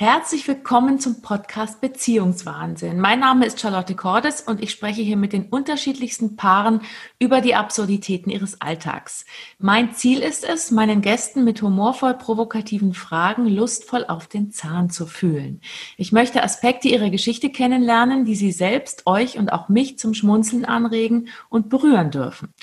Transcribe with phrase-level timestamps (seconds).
[0.00, 3.00] Herzlich willkommen zum Podcast Beziehungswahnsinn.
[3.00, 6.82] Mein Name ist Charlotte Cordes und ich spreche hier mit den unterschiedlichsten Paaren
[7.18, 9.26] über die Absurditäten ihres Alltags.
[9.58, 15.04] Mein Ziel ist es, meinen Gästen mit humorvoll provokativen Fragen lustvoll auf den Zahn zu
[15.04, 15.62] fühlen.
[15.96, 20.64] Ich möchte Aspekte ihrer Geschichte kennenlernen, die sie selbst, euch und auch mich zum Schmunzeln
[20.64, 22.54] anregen und berühren dürfen.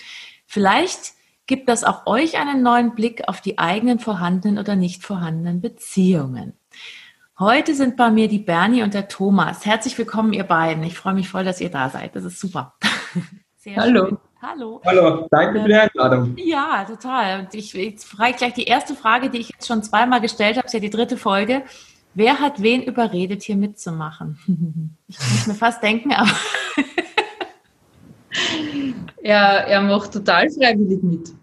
[0.46, 1.16] Vielleicht
[1.48, 6.54] gibt das auch euch einen neuen Blick auf die eigenen vorhandenen oder nicht vorhandenen Beziehungen.
[7.38, 9.66] Heute sind bei mir die Bernie und der Thomas.
[9.66, 10.82] Herzlich willkommen, ihr beiden.
[10.84, 12.16] Ich freue mich voll, dass ihr da seid.
[12.16, 12.76] Das ist super.
[13.58, 14.08] Sehr Hallo.
[14.08, 14.18] Schön.
[14.42, 14.82] Hallo.
[14.86, 16.38] Hallo, danke für die Einladung.
[16.38, 17.42] Ja, total.
[17.42, 20.68] Und ich, ich frage gleich die erste Frage, die ich jetzt schon zweimal gestellt habe,
[20.68, 21.64] ist ja die dritte Folge.
[22.14, 24.40] Wer hat wen überredet, hier mitzumachen?
[25.10, 26.32] Ich kann es mir fast denken, aber.
[29.24, 31.34] er, er macht total freiwillig mit.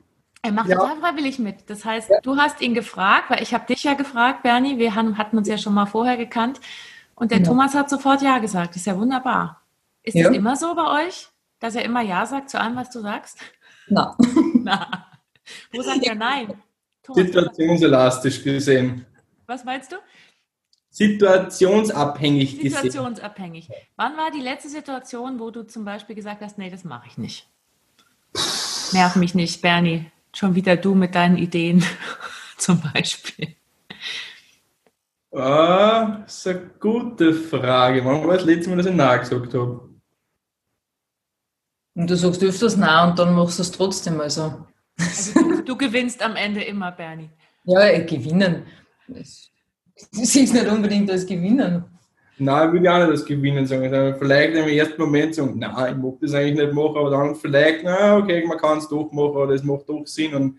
[0.44, 0.76] Er macht ja.
[0.76, 1.70] total freiwillig mit.
[1.70, 2.20] Das heißt, ja.
[2.20, 4.76] du hast ihn gefragt, weil ich habe dich ja gefragt, Bernie.
[4.76, 6.60] Wir haben, hatten uns ja schon mal vorher gekannt.
[7.14, 7.44] Und der ja.
[7.44, 8.70] Thomas hat sofort Ja gesagt.
[8.70, 9.62] Das ist ja wunderbar.
[10.02, 11.28] Ist das immer so bei euch,
[11.60, 13.38] dass er immer Ja sagt zu allem, was du sagst?
[13.86, 14.16] Na.
[14.54, 15.06] Na.
[15.72, 16.48] Wo sagt er Nein?
[17.04, 19.06] Thomas, Situationselastisch gesehen.
[19.46, 19.96] Was meinst du?
[20.90, 22.82] Situationsabhängig gesehen.
[22.82, 23.68] Situationsabhängig.
[23.96, 27.18] Wann war die letzte Situation, wo du zum Beispiel gesagt hast, nee, das mache ich
[27.18, 27.48] nicht?
[28.92, 30.10] Nerv mich nicht, Bernie.
[30.34, 31.84] Schon wieder du mit deinen Ideen
[32.56, 33.54] zum Beispiel.
[35.32, 38.04] Ah, das ist eine gute Frage.
[38.04, 39.88] Wann war das letzte Mal, dass ich Nein gesagt habe?
[41.94, 44.20] Und du sagst öfters Nein und dann machst du es trotzdem.
[44.20, 44.66] Also.
[44.98, 47.30] also du, du, gewinnst am Ende immer, Bernie.
[47.64, 48.66] Ja, gewinnen.
[49.08, 49.50] Das
[50.10, 51.84] siehst nicht unbedingt als Gewinnen.
[52.44, 54.16] Nein, ich würde auch nicht das Gewinnen sagen.
[54.18, 57.84] Vielleicht im ersten Moment sagen, nein, ich mag das eigentlich nicht machen, aber dann vielleicht,
[57.84, 60.58] na, okay, man kann es doch machen oder es macht doch Sinn und ein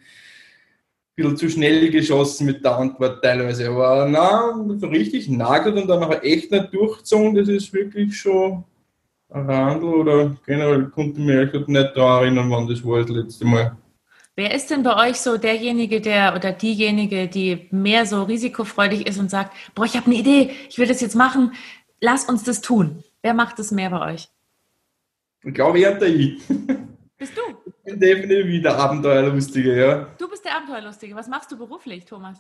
[1.15, 3.69] bisschen zu schnell geschossen mit der Antwort teilweise.
[3.69, 8.63] Aber nein, richtig nagelt und dann nachher echt nicht durchgezogen, das ist wirklich schon
[9.29, 13.45] ein Randel oder generell konnte ich mich nicht daran erinnern, wann das war das letzte
[13.45, 13.75] Mal.
[14.35, 19.19] Wer ist denn bei euch so derjenige, der oder diejenige, die mehr so risikofreudig ist
[19.19, 21.51] und sagt, boah, ich habe eine Idee, ich will das jetzt machen,
[22.03, 23.03] lass uns das tun.
[23.21, 24.27] Wer macht das mehr bei euch?
[25.43, 26.41] Ich glaube, eher der ich.
[27.17, 27.41] Bist du?
[27.65, 30.07] Ich bin definitiv der Abenteuerlustige, ja.
[30.17, 31.15] Du bist der Abenteuerlustige.
[31.15, 32.37] Was machst du beruflich, Thomas?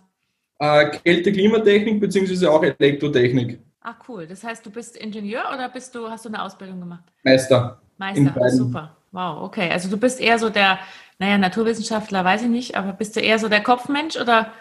[0.59, 2.47] Äh, Kälte-Klimatechnik bzw.
[2.47, 3.59] auch Elektrotechnik.
[3.81, 4.27] Ach cool.
[4.27, 7.03] Das heißt, du bist Ingenieur oder bist du, hast du eine Ausbildung gemacht?
[7.23, 7.81] Meister.
[7.97, 8.97] Meister, super.
[9.11, 9.69] Wow, okay.
[9.69, 10.79] Also du bist eher so der
[11.19, 14.51] naja, Naturwissenschaftler weiß ich nicht, aber bist du eher so der Kopfmensch oder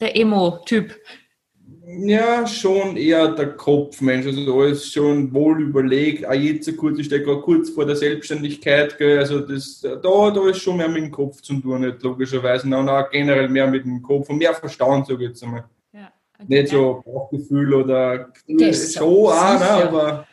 [0.00, 0.94] der Emo-Typ?
[1.98, 4.26] Ja, schon eher der Kopfmensch.
[4.26, 6.26] Also alles schon wohl überlegt.
[6.26, 8.96] Auch jetzt kurz, ich stehe gerade kurz vor der Selbstständigkeit.
[8.98, 9.18] Gell?
[9.18, 12.66] Also das, da, da ist schon mehr mit dem Kopf zu tun, nicht logischerweise.
[12.66, 15.64] Und auch generell mehr mit dem Kopf und mehr Verstand, sage ich jetzt einmal.
[15.92, 16.12] Ja,
[16.46, 20.26] nicht so Bauchgefühl oder das schon auch, ne, aber.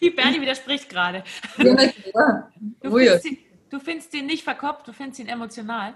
[0.00, 1.24] Die Bernie widerspricht gerade.
[1.58, 2.50] Ja.
[2.82, 3.26] Du, findest,
[3.68, 5.94] Du findest ihn nicht verkopft, du findest ihn emotional?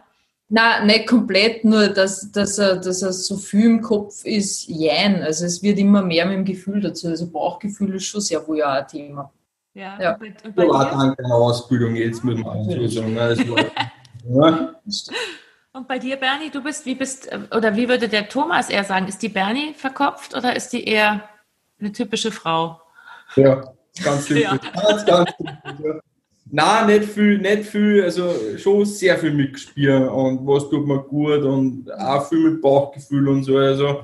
[0.53, 5.23] Na, nicht komplett, nur dass, dass, er, dass er so viel im Kopf ist, jein.
[5.23, 7.07] Also es wird immer mehr mit dem Gefühl dazu.
[7.07, 9.33] Also Bauchgefühl ist schon sehr wohl ja ein Thema.
[9.75, 10.13] Ja, ja.
[10.15, 13.17] Und bei, und bei ja, danke Ausbildung jetzt mit dem Anschlussung.
[14.29, 14.75] ja.
[15.73, 19.07] Und bei dir, Bernie, du bist, wie bist, oder wie würde der Thomas eher sagen,
[19.07, 21.29] ist die Bernie verkopft oder ist die eher
[21.79, 22.81] eine typische Frau?
[23.37, 23.73] Ja,
[24.03, 24.43] ganz typisch.
[24.43, 24.57] Ja.
[24.57, 26.01] Ganz, ganz typisch.
[26.53, 31.43] Nein, nicht viel, nicht viel, also schon sehr viel mitgespielt und was tut mir gut
[31.43, 33.57] und auch viel mit Bauchgefühl und so.
[33.57, 34.03] Also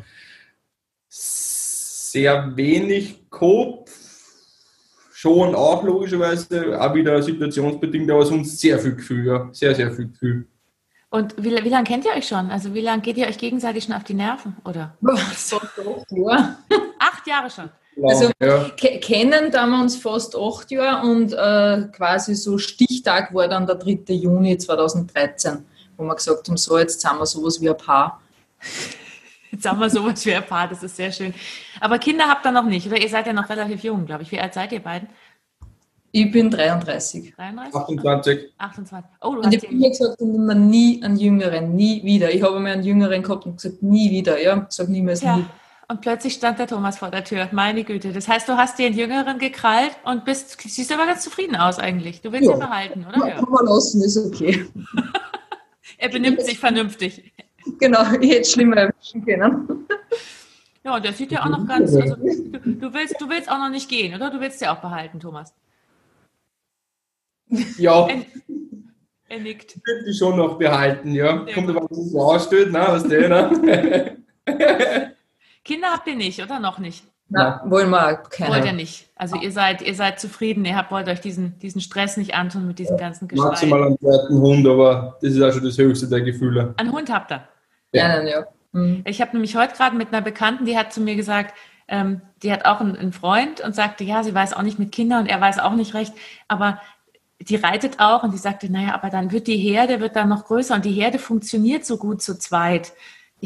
[1.09, 3.91] sehr wenig Kopf,
[5.13, 9.49] schon auch logischerweise, auch wieder situationsbedingt, aber sonst sehr viel Gefühl, ja.
[9.53, 10.47] Sehr, sehr viel Gefühl.
[11.11, 12.51] Und wie, wie lange kennt ihr euch schon?
[12.51, 14.97] Also wie lange geht ihr euch gegenseitig schon auf die Nerven, oder?
[15.35, 15.61] So,
[16.11, 16.59] ja.
[16.99, 17.71] Acht Jahre schon.
[18.03, 18.69] Also ja.
[19.01, 23.77] kennen da wir uns fast acht Jahre und äh, quasi so Stichtag war dann der
[23.77, 24.13] 3.
[24.13, 25.65] Juni 2013,
[25.97, 28.21] wo wir gesagt haben, so jetzt sind wir sowas wie ein Paar.
[29.53, 31.33] Jetzt haben wir sowas wie ein Paar, das ist sehr schön.
[31.81, 33.01] Aber Kinder habt ihr noch nicht, oder?
[33.01, 34.31] Ihr seid ja noch relativ jung, glaube ich.
[34.31, 35.09] Wie alt seid ihr beiden?
[36.13, 37.35] Ich bin 33.
[37.37, 37.75] 33?
[37.75, 38.53] 28.
[38.59, 39.11] 28.
[39.21, 42.35] Oh, du und ich habe mir gesagt, ich nehme nie einen Jüngeren, nie wieder.
[42.35, 44.43] Ich habe mir einen Jüngeren gehabt und gesagt, nie wieder.
[44.43, 45.37] Ja, sag niemals ja.
[45.37, 45.45] nie.
[45.89, 47.49] Und plötzlich stand der Thomas vor der Tür.
[47.53, 48.13] Meine Güte.
[48.13, 51.79] Das heißt, du hast dir einen Jüngeren gekrallt und bist, siehst aber ganz zufrieden aus
[51.79, 52.23] eigentlich.
[52.23, 52.55] Du willst ja.
[52.55, 53.29] ihn behalten, oder?
[53.29, 54.67] Ja, kann man lassen, ist okay.
[55.99, 57.33] er benimmt sich vernünftig.
[57.79, 59.87] Genau, ich hätte schlimmer erwischen können.
[60.83, 63.59] Ja, und der sieht ja auch noch ganz, also, du, du, willst, du willst auch
[63.59, 64.31] noch nicht gehen, oder?
[64.31, 65.55] Du willst ja auch behalten, Thomas.
[67.79, 68.09] Ja.
[69.29, 69.75] Er, er nickt.
[69.75, 71.45] Ich würde die schon noch behalten, ja.
[71.53, 72.85] Kommt aber, was es so ausstellt, ne?
[72.87, 74.17] Was der, ne?
[75.67, 77.05] Kinder habt ihr nicht, oder noch nicht?
[77.29, 78.55] Na, wollen wir keine.
[78.55, 79.09] Wollt ihr nicht.
[79.17, 82.69] Also ihr seid, ihr seid zufrieden, ihr habt, wollt euch diesen, diesen Stress nicht antun
[82.69, 83.49] mit diesem ganzen Geschrei.
[83.49, 86.73] Maximal einen zweiten Hund, aber das ist auch schon das höchste der Gefühle.
[86.77, 87.43] Einen Hund habt ihr?
[87.93, 88.47] Ja, nein, ja.
[88.71, 89.03] Mhm.
[89.05, 91.53] Ich habe nämlich heute gerade mit einer Bekannten, die hat zu mir gesagt,
[91.89, 94.93] ähm, die hat auch einen, einen Freund und sagte, ja, sie weiß auch nicht mit
[94.93, 96.13] Kindern und er weiß auch nicht recht,
[96.47, 96.81] aber
[97.41, 100.45] die reitet auch und die sagte, naja, aber dann wird die Herde wird dann noch
[100.45, 102.93] größer und die Herde funktioniert so gut zu zweit.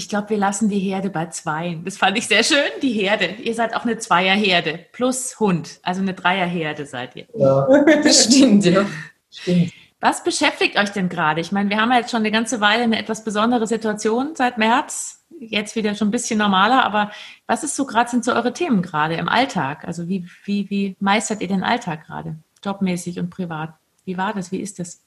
[0.00, 1.79] Ich glaube, wir lassen die Herde bei zwei.
[1.85, 3.35] Das fand ich sehr schön, die Herde.
[3.43, 7.26] Ihr seid auch eine Zweierherde plus Hund, also eine Dreierherde seid ihr.
[7.37, 7.69] Ja,
[8.02, 8.87] das stimmt, ja.
[9.31, 9.75] Stimmt.
[10.00, 11.43] Was beschäftigt euch denn gerade?
[11.43, 14.56] Ich meine, wir haben ja jetzt schon eine ganze Weile eine etwas besondere Situation seit
[14.56, 15.23] März.
[15.38, 17.11] Jetzt wieder schon ein bisschen normaler, aber
[17.47, 19.85] was ist so gerade, sind so eure Themen gerade im Alltag?
[19.87, 22.37] Also wie, wie, wie meistert ihr den Alltag gerade?
[22.64, 23.75] Jobmäßig und privat?
[24.06, 24.50] Wie war das?
[24.50, 25.02] Wie ist das?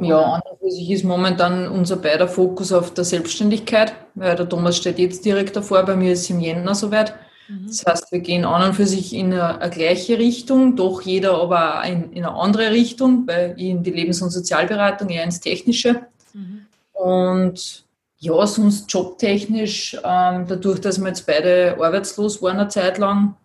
[0.00, 4.48] Ja, an und für sich ist momentan unser beider Fokus auf der Selbstständigkeit, weil der
[4.48, 7.14] Thomas steht jetzt direkt davor, bei mir ist es im Jänner soweit.
[7.48, 7.66] Mhm.
[7.66, 11.40] Das heißt, wir gehen an und für sich in eine, eine gleiche Richtung, doch jeder
[11.40, 15.40] aber in, in eine andere Richtung, weil ich in die Lebens- und Sozialberatung, eher ins
[15.40, 16.02] Technische.
[16.34, 16.66] Mhm.
[16.92, 17.84] Und
[18.18, 23.36] ja, sonst jobtechnisch, ähm, dadurch, dass wir jetzt beide arbeitslos waren eine Zeit lang,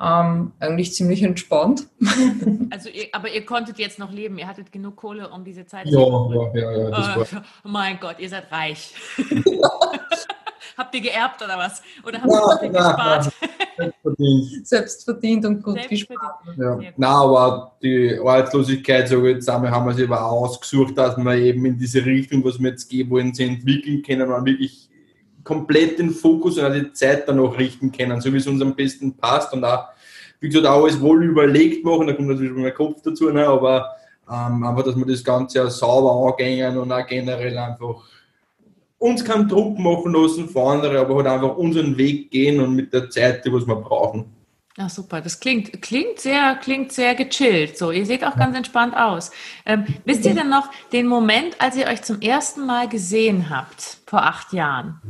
[0.00, 1.86] ähm, eigentlich ziemlich entspannt.
[2.72, 4.38] Also, ihr, aber ihr konntet jetzt noch leben.
[4.38, 6.90] Ihr hattet genug Kohle, um diese Zeit Ja, ja, ja, ja.
[6.90, 8.94] Das war, Oh, mein Gott, ihr seid reich.
[10.76, 11.82] habt ihr geerbt oder was?
[12.06, 13.32] Oder habt ihr Na, viel na, gespart?
[14.02, 14.66] verdient.
[14.66, 16.36] Selbst verdient und gut Selbst gespart.
[16.56, 16.76] Ja.
[16.76, 21.76] Nein, aber die Arbeitslosigkeit, so jetzt haben wir sich aber ausgesucht, dass wir eben in
[21.76, 24.89] diese Richtung, was wir jetzt gehen wollen, sie entwickeln können und wirklich
[25.44, 28.62] komplett den Fokus und auch die Zeit dann auch richten können, so wie es uns
[28.62, 29.84] am besten passt und auch,
[30.40, 33.86] wie gesagt, auch alles wohl überlegt machen, da kommt natürlich mein Kopf dazu, ne, aber
[34.30, 38.08] ähm, einfach, dass wir das Ganze auch sauber angehen und auch generell einfach
[38.98, 42.92] uns keinen Druck machen lassen von anderen, aber halt einfach unseren Weg gehen und mit
[42.92, 44.26] der Zeit, die was wir brauchen.
[44.78, 47.76] Ach super, das klingt, klingt sehr, klingt sehr gechillt.
[47.76, 49.30] So, ihr seht auch ganz entspannt aus.
[49.66, 53.98] Ähm, wisst ihr denn noch den Moment, als ihr euch zum ersten Mal gesehen habt,
[54.06, 55.00] vor acht Jahren?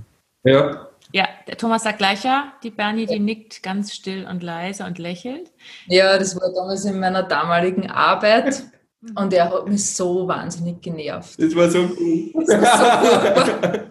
[0.45, 0.87] Ja.
[1.13, 4.99] Ja, der Thomas sagt gleich ja, die Bernie, die nickt ganz still und leise und
[4.99, 5.51] lächelt.
[5.87, 8.63] Ja, das war damals in meiner damaligen Arbeit
[9.17, 11.43] und er hat mich so wahnsinnig genervt.
[11.43, 12.33] Das war so cool.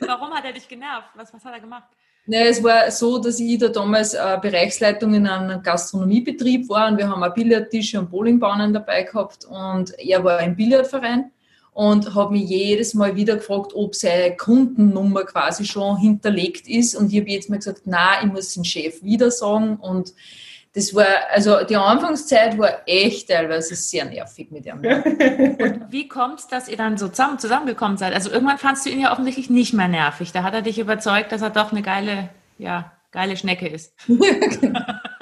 [0.00, 1.08] Warum hat er dich genervt?
[1.14, 1.88] Was, was hat er gemacht?
[2.26, 6.96] Ne, es war so, dass ich da damals äh, Bereichsleitung in einem Gastronomiebetrieb war und
[6.96, 11.32] wir haben auch Billardtische und Bowlingbahnen dabei gehabt und er war im Billardverein
[11.74, 17.12] und hat mich jedes Mal wieder gefragt, ob seine Kundennummer quasi schon hinterlegt ist und
[17.12, 20.14] ich habe jetzt mal gesagt, na, ich muss den Chef wieder sagen und
[20.74, 24.78] das war, also die Anfangszeit war echt teilweise sehr nervig mit ihm.
[24.82, 28.12] Und wie kommt es, dass ihr dann so zusammen, zusammengekommen seid?
[28.12, 30.32] Also irgendwann fandst du ihn ja offensichtlich nicht mehr nervig.
[30.32, 32.28] Da hat er dich überzeugt, dass er doch eine geile,
[32.58, 33.94] ja, geile Schnecke ist.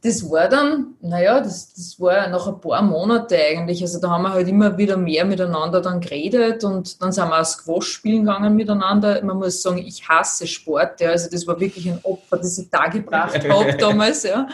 [0.00, 3.82] Das war dann, naja, das, das war nach ein paar Monaten eigentlich.
[3.82, 7.40] Also da haben wir halt immer wieder mehr miteinander dann geredet und dann sind wir
[7.40, 9.24] auch Squash spielen gegangen miteinander.
[9.24, 11.00] Man muss sagen, ich hasse Sport.
[11.00, 11.10] Ja.
[11.10, 14.22] Also das war wirklich ein Opfer, das ich da gebracht habe damals.
[14.22, 14.46] Ja.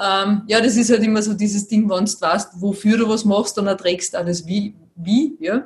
[0.00, 3.24] Ähm, ja, das ist halt immer so dieses Ding, wenn du weißt, wofür du was
[3.24, 5.64] machst, dann erträgst du alles wie, wie, ja.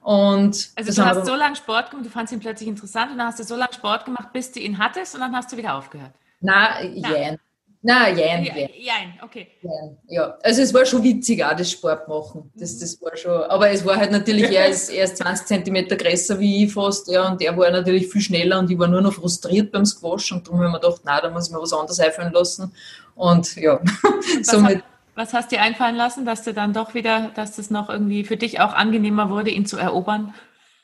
[0.00, 3.26] Und Also du hast so lange Sport gemacht, du fandst ihn plötzlich interessant und dann
[3.26, 5.74] hast du so lange Sport gemacht, bis du ihn hattest und dann hast du wieder
[5.74, 6.12] aufgehört.
[6.40, 7.38] Nein, jein.
[7.86, 8.70] Nein, jein, Ja, jein.
[8.78, 9.46] Jein, okay.
[9.60, 9.70] Ja,
[10.08, 12.50] ja, also es war schon witzig, auch das Sport machen.
[12.54, 15.94] Das, das war schon, aber es war halt natürlich, er ist, er ist 20 Zentimeter
[15.94, 19.02] größer wie ich fast, ja, und er war natürlich viel schneller und ich war nur
[19.02, 21.74] noch frustriert beim Squash und darum haben wir gedacht, nein, da muss ich mir was
[21.74, 22.72] anderes einfallen lassen.
[23.14, 23.78] Und ja,
[24.38, 27.70] Was, somit, hat, was hast dir einfallen lassen, dass du dann doch wieder, dass das
[27.70, 30.32] noch irgendwie für dich auch angenehmer wurde, ihn zu erobern?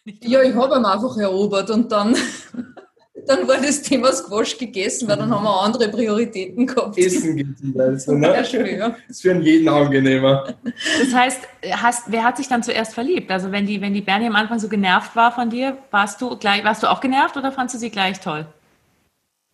[0.05, 2.15] Ja, ich habe ihn einfach erobert und dann,
[3.27, 6.99] dann war das Thema Squash gegessen, weil dann haben wir andere Prioritäten gehabt.
[6.99, 8.79] Essen geht zum Beispiel, Ja, ne?
[8.79, 8.89] ja.
[8.89, 10.55] Das ist für jeden angenehmer.
[10.65, 13.31] Das heißt, hast, wer hat sich dann zuerst verliebt?
[13.31, 16.37] Also wenn die, wenn die Bernie am Anfang so genervt war von dir, warst du
[16.37, 18.47] gleich, warst du auch genervt oder fandst du sie gleich toll?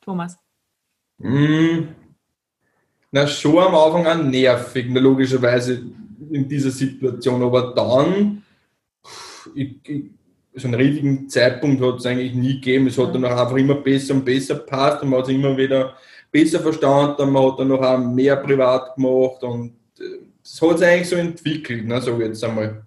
[0.01, 0.39] Thomas.
[1.19, 1.89] Mm.
[3.11, 5.83] Na, schon am Anfang an nervig, na, logischerweise
[6.31, 8.43] in dieser Situation, aber dann,
[9.55, 10.05] ich, ich,
[10.57, 12.87] so einen richtigen Zeitpunkt hat es eigentlich nie gegeben.
[12.87, 15.57] Es hat dann auch einfach immer besser und besser passt und man hat sich immer
[15.57, 15.95] wieder
[16.33, 20.03] besser verstanden, man hat dann noch auch mehr privat gemacht und äh,
[20.45, 22.83] es hat sich eigentlich so entwickelt, ne, ich jetzt einmal.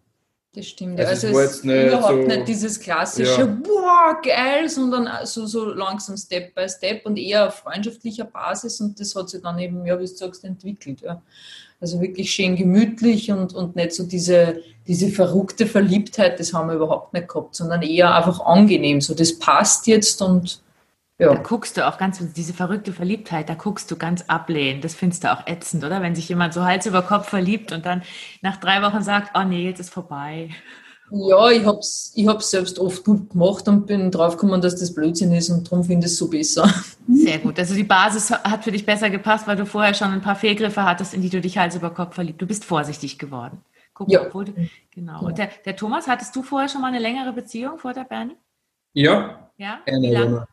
[0.53, 0.99] Das stimmt.
[0.99, 3.45] Also Also, es ist nicht überhaupt so- nicht dieses klassische, Ja.
[3.45, 8.99] boah, geil, sondern so, so langsam Step by Step und eher auf freundschaftlicher Basis und
[8.99, 11.01] das hat sich dann eben, ja, wie du sagst, entwickelt.
[11.01, 11.21] Ja.
[11.79, 16.75] Also wirklich schön gemütlich und, und nicht so diese, diese verrückte Verliebtheit, das haben wir
[16.75, 18.99] überhaupt nicht gehabt, sondern eher einfach angenehm.
[18.99, 20.61] So, das passt jetzt und
[21.19, 21.33] Ja.
[21.33, 24.85] Da guckst du auch ganz, diese verrückte Verliebtheit, da guckst du ganz ablehnend.
[24.85, 26.01] Das findest du auch ätzend, oder?
[26.01, 28.03] Wenn sich jemand so Hals über Kopf verliebt und dann
[28.41, 30.49] nach drei Wochen sagt, oh nee, jetzt ist vorbei.
[31.11, 34.93] Ja, ich habe es ich hab's selbst oft gut gemacht und bin draufgekommen, dass das
[34.93, 36.71] Blödsinn ist und darum finde ich es so besser.
[37.07, 37.59] Sehr gut.
[37.59, 40.83] Also die Basis hat für dich besser gepasst, weil du vorher schon ein paar Fehlgriffe
[40.83, 42.41] hattest, in die du dich Hals über Kopf verliebt.
[42.41, 43.57] Du bist vorsichtig geworden.
[43.99, 44.23] Guck ja.
[44.23, 44.45] Du,
[44.91, 45.25] genau.
[45.25, 48.37] Und der, der, Thomas, hattest du vorher schon mal eine längere Beziehung vor der Bernie?
[48.93, 49.51] Ja.
[49.57, 49.81] Ja?
[49.85, 50.47] Wie lange?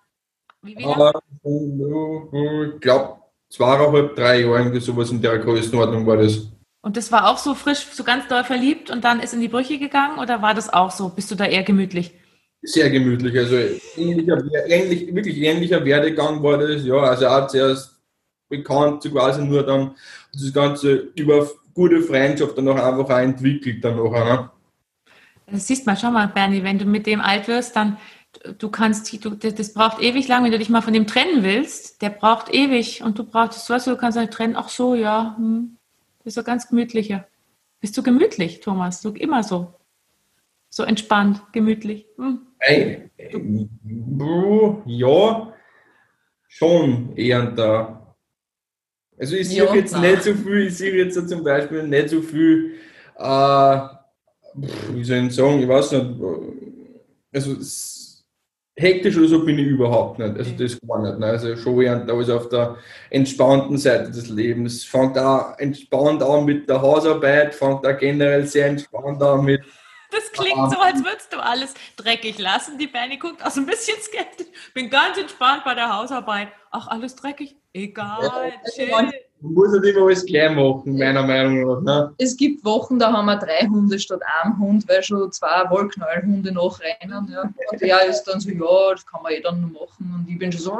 [0.62, 2.72] Wie, wie lang?
[2.74, 6.48] Ich glaube, zweieinhalb, drei Jahre, irgendwie sowas in der Größenordnung war das.
[6.80, 9.48] Und das war auch so frisch, so ganz doll verliebt und dann ist in die
[9.48, 11.08] Brüche gegangen oder war das auch so?
[11.10, 12.14] Bist du da eher gemütlich?
[12.62, 13.58] Sehr gemütlich, also
[13.96, 17.96] ähnlicher, ähnlich, wirklich ähnlicher Werdegang war das, ja, also auch zuerst
[18.48, 19.94] bekannt, so quasi nur dann
[20.32, 24.24] das Ganze über gute Freundschaft dann auch einfach auch entwickelt dann nachher.
[24.24, 24.50] Ne?
[25.52, 27.98] Das siehst mal, schau mal, Bernie, wenn du mit dem alt wirst, dann
[28.58, 32.02] du kannst, du, das braucht ewig lang, wenn du dich mal von dem trennen willst,
[32.02, 35.34] der braucht ewig und du brauchst, weißt du, du kannst halt trennen, ach so, ja,
[35.36, 35.76] hm,
[36.24, 37.26] bist du ganz gemütlicher.
[37.80, 39.00] Bist du gemütlich, Thomas?
[39.00, 39.74] Du immer so.
[40.70, 42.06] So entspannt, gemütlich.
[42.16, 42.40] Hm.
[42.58, 43.10] Hey,
[44.86, 45.52] ja,
[46.48, 47.95] schon eher da.
[49.18, 52.74] Also ich sehe jetzt nicht so viel, ich sehe jetzt zum Beispiel nicht so viel,
[53.16, 53.78] äh,
[54.92, 56.06] wie soll ich sagen, ich weiß nicht,
[57.32, 57.56] also
[58.76, 60.36] hektisch oder so bin ich überhaupt nicht.
[60.36, 61.18] Also das gar nicht.
[61.18, 61.26] Ne?
[61.26, 62.76] Also schon während alles auf der
[63.10, 64.84] entspannten Seite des Lebens.
[64.84, 69.62] Fangt auch entspannt an mit der Hausarbeit, fangt auch generell sehr entspannt an mit.
[70.10, 72.78] Das klingt so, als würdest du alles dreckig lassen.
[72.78, 74.46] Die Bernie guckt auch so ein bisschen skeptisch.
[74.74, 76.48] Bin ganz entspannt bei der Hausarbeit.
[76.70, 77.56] Ach, alles dreckig?
[77.72, 78.90] Egal, ja, chill.
[78.90, 81.82] Man muss nicht immer alles gleich machen, meiner Meinung nach.
[81.82, 82.14] Ne?
[82.18, 86.52] Es gibt Wochen, da haben wir drei Hunde statt einem Hund, weil schon zwei Wollknallhunde
[86.52, 87.28] nachrennen.
[87.30, 87.42] Ja.
[87.42, 90.14] Und der ist dann so, ja, das kann man eh dann noch machen.
[90.14, 90.78] Und ich bin schon so,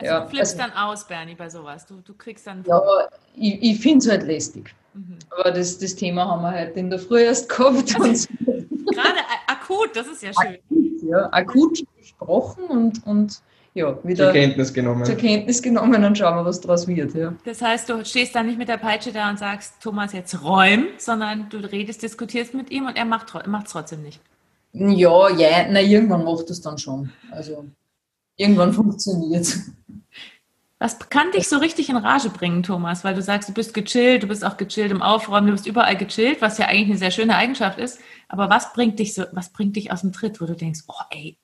[0.00, 0.20] also ja.
[0.20, 1.86] Du flippst also, dann aus, Bernie, bei sowas.
[1.86, 2.64] Du, du kriegst dann.
[2.66, 2.80] Ja,
[3.36, 4.74] ich, ich finde es halt lästig.
[4.94, 5.18] Mhm.
[5.30, 7.94] Aber das, das Thema haben wir halt in der Früh erst gehabt.
[8.00, 10.54] Also, Gerade akut, das ist ja schön.
[10.54, 13.40] Akut, ja, akut gesprochen und, und
[13.74, 15.04] ja, wieder zur Kenntnis genommen.
[15.04, 17.14] Zur Kenntnis genommen und schauen wir, was daraus wird.
[17.14, 17.32] Ja.
[17.44, 20.86] Das heißt, du stehst dann nicht mit der Peitsche da und sagst, Thomas, jetzt räum,
[20.98, 24.20] sondern du redest, diskutierst mit ihm und er macht es trotzdem nicht.
[24.72, 27.12] Ja, ja, na, irgendwann macht es dann schon.
[27.30, 27.64] Also
[28.40, 29.46] irgendwann funktioniert
[30.78, 33.04] Was kann dich so richtig in Rage bringen, Thomas?
[33.04, 35.94] Weil du sagst, du bist gechillt, du bist auch gechillt im Aufräumen, du bist überall
[35.94, 38.00] gechillt, was ja eigentlich eine sehr schöne Eigenschaft ist.
[38.28, 41.02] Aber was bringt dich so, was bringt dich aus dem Tritt, wo du denkst, oh
[41.10, 41.36] ey,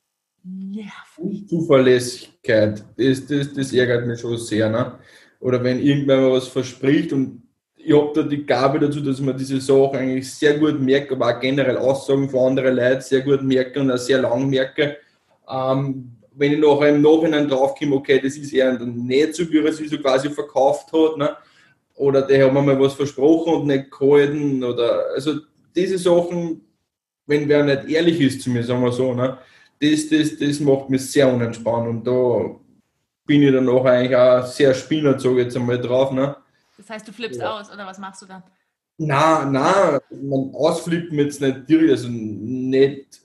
[0.43, 1.47] nervig.
[1.47, 4.71] Zuverlässigkeit, das, das, das ärgert mich schon sehr.
[4.71, 4.93] Ne?
[5.39, 7.43] Oder wenn irgendwer mal was verspricht und
[7.75, 11.27] ich habe da die Gabe dazu, dass man diese Sachen eigentlich sehr gut merkt, aber
[11.27, 14.97] auch generell Aussagen von anderen Leuten sehr gut merke und auch sehr lang merke.
[15.47, 19.65] Ähm, wenn ich nachher im Nachhinein draufkomme, okay, das ist eher nicht so, wie er
[19.65, 21.35] es so quasi verkauft hat, ne?
[21.95, 25.39] oder der hat mir mal was versprochen und nicht gehalten, oder also
[25.75, 26.61] diese Sachen,
[27.25, 29.39] wenn wer nicht ehrlich ist zu mir, sagen wir so, ne?
[29.81, 32.55] das, das, das macht mich sehr unentspannt und da
[33.25, 36.11] bin ich dann auch eigentlich auch sehr spinnerzogen jetzt einmal drauf.
[36.11, 36.35] Ne?
[36.77, 37.59] Das heißt, du flippst ja.
[37.59, 38.43] aus oder was machst du dann?
[38.99, 43.21] Na, na, man ausflippen jetzt nicht direkt, also nicht,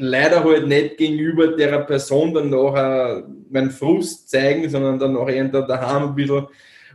[0.00, 5.44] leider halt nicht gegenüber der Person dann nachher meinen Frust zeigen, sondern dann auch eher
[5.48, 6.46] daheim ein bisschen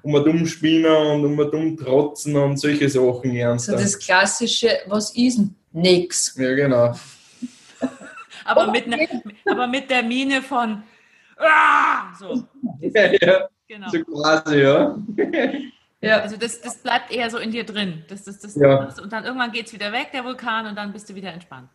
[0.02, 3.70] um und umspinnen und um und um trotzen und solche Sachen ernst.
[3.70, 5.56] Also das klassische, was ist denn?
[5.72, 6.36] Nix.
[6.38, 6.96] Ja, genau
[8.46, 9.08] aber, mit ne,
[9.46, 10.84] aber mit der Mine von
[11.38, 12.44] ah, so.
[12.82, 13.50] Ja, ja.
[13.68, 13.90] Genau.
[13.90, 14.96] So quasi, ja.
[16.02, 16.20] ja.
[16.20, 18.06] Also das, das bleibt eher so in dir drin.
[18.08, 18.88] Das, das, das, ja.
[19.02, 21.68] Und dann irgendwann geht es wieder weg, der Vulkan, und dann bist du wieder entspannt.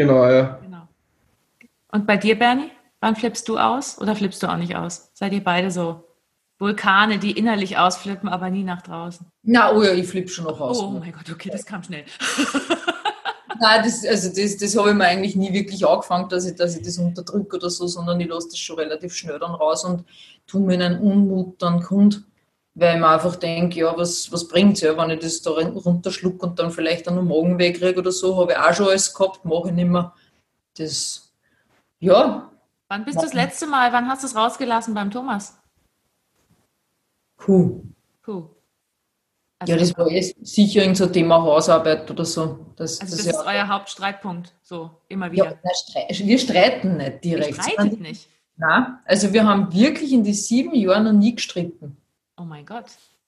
[0.00, 0.58] Genau, ja.
[0.62, 0.88] Genau.
[1.92, 2.70] Und bei dir, Bernie?
[3.00, 5.10] Wann flippst du aus oder flippst du auch nicht aus?
[5.12, 6.04] Seid ihr beide so
[6.58, 9.26] Vulkane, die innerlich ausflippen, aber nie nach draußen?
[9.42, 10.80] Na, oh ja, ich flippe schon noch aus.
[10.80, 12.06] Oh mein Gott, okay, das kam schnell.
[13.60, 16.74] Nein, das, also das, das habe ich mir eigentlich nie wirklich angefangen, dass ich, dass
[16.76, 20.06] ich das unterdrücke oder so, sondern ich lasse das schon relativ schnell dann raus und
[20.46, 22.24] tue mir einen Unmut dann kund,
[22.74, 26.46] weil mir einfach denke, ja, was, was bringt es ja, wenn ich das da runterschlucke
[26.46, 29.44] und dann vielleicht dann noch Magen wegkriege oder so, habe ich auch schon alles gehabt,
[29.44, 30.14] mache ich nicht mehr.
[30.76, 31.32] Das,
[31.98, 32.50] ja.
[32.88, 35.58] Wann bist du das letzte Mal, wann hast du es rausgelassen beim Thomas?
[37.36, 37.82] Puh.
[38.22, 38.48] Puh.
[39.58, 42.66] Also ja, das war jetzt sicher irgend so Thema Hausarbeit oder so.
[42.76, 45.58] Das, also das, das ist ja euer Hauptstreitpunkt, so immer wieder.
[45.62, 47.58] Ja, wir streiten nicht direkt.
[47.58, 48.26] Ihr streitet nicht?
[48.56, 51.99] Nein, also wir haben wirklich in die sieben Jahren noch nie gestritten.
[52.40, 52.86] Oh mein Gott.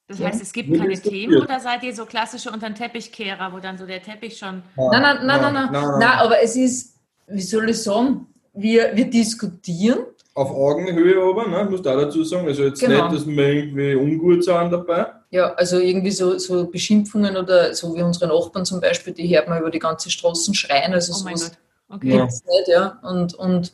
[0.09, 0.29] Das ja.
[0.29, 3.77] heißt, es gibt keine Themen oder seid ihr so klassische unter den Teppichkehrer, wo dann
[3.77, 4.63] so der Teppich schon...
[4.77, 9.09] Nein, nein, nein, nein, nein, nein, aber es ist, wie soll ich sagen, wir, wir
[9.09, 11.69] diskutieren, auf Augenhöhe aber, ne?
[11.71, 12.47] muss da dazu sagen.
[12.47, 13.11] Also jetzt Genau.
[13.11, 15.07] nicht, dass wir irgendwie ungut sind dabei.
[15.31, 19.49] Ja, also irgendwie so, so Beschimpfungen oder so wie unsere Nachbarn zum Beispiel, die hört
[19.49, 20.95] man über die ganze Straßen schreien.
[20.95, 21.51] Also Oh mein sowas
[21.89, 21.97] Gott.
[21.97, 22.17] Okay.
[22.17, 22.25] Ja.
[22.25, 22.99] nicht, ja.
[23.03, 23.73] Und, und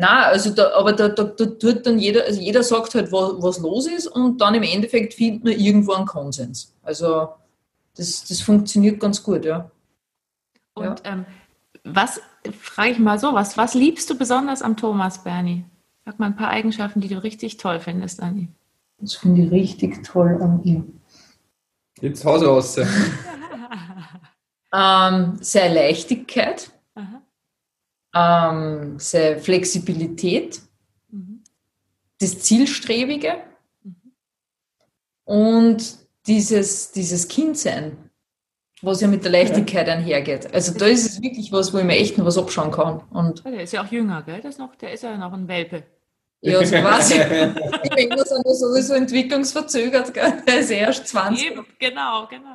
[0.00, 3.32] na, also da, aber da, da, da tut dann jeder, also jeder sagt halt, was,
[3.42, 6.72] was los ist und dann im Endeffekt findet man irgendwo einen Konsens.
[6.84, 7.30] Also
[7.96, 9.72] das, das funktioniert ganz gut, ja.
[10.74, 11.26] Und ähm,
[11.82, 12.20] was,
[12.56, 15.64] frage ich mal so, was, was liebst du besonders am Thomas, Bernie?
[16.04, 18.54] Sag mal ein paar Eigenschaften, die du richtig toll findest an ihm.
[19.00, 21.00] Das finde ich richtig toll an ihm.
[22.00, 22.78] Jetzt Haus raus.
[24.70, 26.70] Ähm, seine Leichtigkeit.
[28.14, 30.60] Ähm, seine Flexibilität,
[31.10, 31.42] Mhm.
[32.20, 33.34] das Zielstrebige
[33.84, 33.94] Mhm.
[35.24, 37.96] und dieses, dieses Kindsein,
[38.82, 40.52] was ja mit der Leichtigkeit einhergeht.
[40.54, 43.00] Also da ist es wirklich was, wo ich mir echt noch was abschauen kann.
[43.10, 44.40] Und Ja, Der ist ja auch jünger, gell?
[44.40, 45.82] Der ist, noch, der ist ja noch ein Welpe.
[46.40, 47.14] ja, so quasi.
[47.14, 50.42] Die Männer sind ja sowieso entwicklungsverzögert, gell?
[50.46, 51.46] Der ist ja erst 20.
[51.50, 52.54] Eben, genau, genau.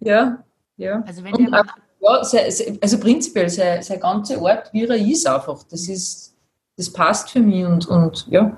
[0.00, 0.42] Ja,
[0.76, 1.02] ja.
[1.06, 1.64] Also wenn Und der
[2.00, 5.62] Ja, sei, sei, also prinzipiell, sein sei ganze Ort, wie er ist einfach.
[5.64, 6.36] Das ist,
[6.76, 8.56] das passt für mich und, und ja.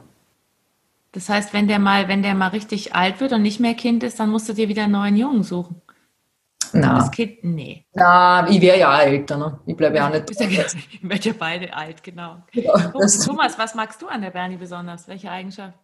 [1.12, 4.02] das heißt, wenn der mal, wenn der mal richtig alt wird und nicht mehr Kind
[4.02, 5.80] ist, dann musst du dir wieder einen neuen Jungen suchen.
[6.72, 7.84] Na, Das Kind, nee.
[7.94, 9.58] na ich wäre ja auch älter, ne?
[9.66, 10.66] Ich bleibe ja auch nicht ja, ihr
[11.02, 12.36] werdet ja beide alt, genau.
[12.52, 15.08] Ja, Thomas, Thomas, was magst du an der Bernie besonders?
[15.08, 15.76] Welche Eigenschaft?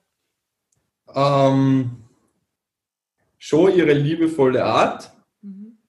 [1.15, 2.05] ähm,
[3.39, 5.13] schon ihre liebevolle Art,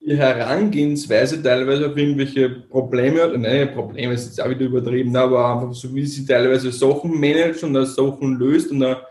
[0.08, 3.38] Ihre Herangehensweise teilweise auf irgendwelche Probleme hat.
[3.38, 7.62] Nein, Probleme ist jetzt auch wieder übertrieben, aber einfach so, wie sie teilweise Sachen managt
[7.64, 9.02] und auch Sachen löst und auch,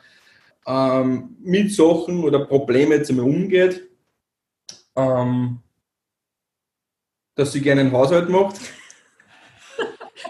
[0.66, 3.86] ähm, mit Sachen oder Problemen jetzt einmal umgeht.
[4.96, 5.58] Ähm,
[7.34, 8.58] dass sie gerne einen Haushalt macht.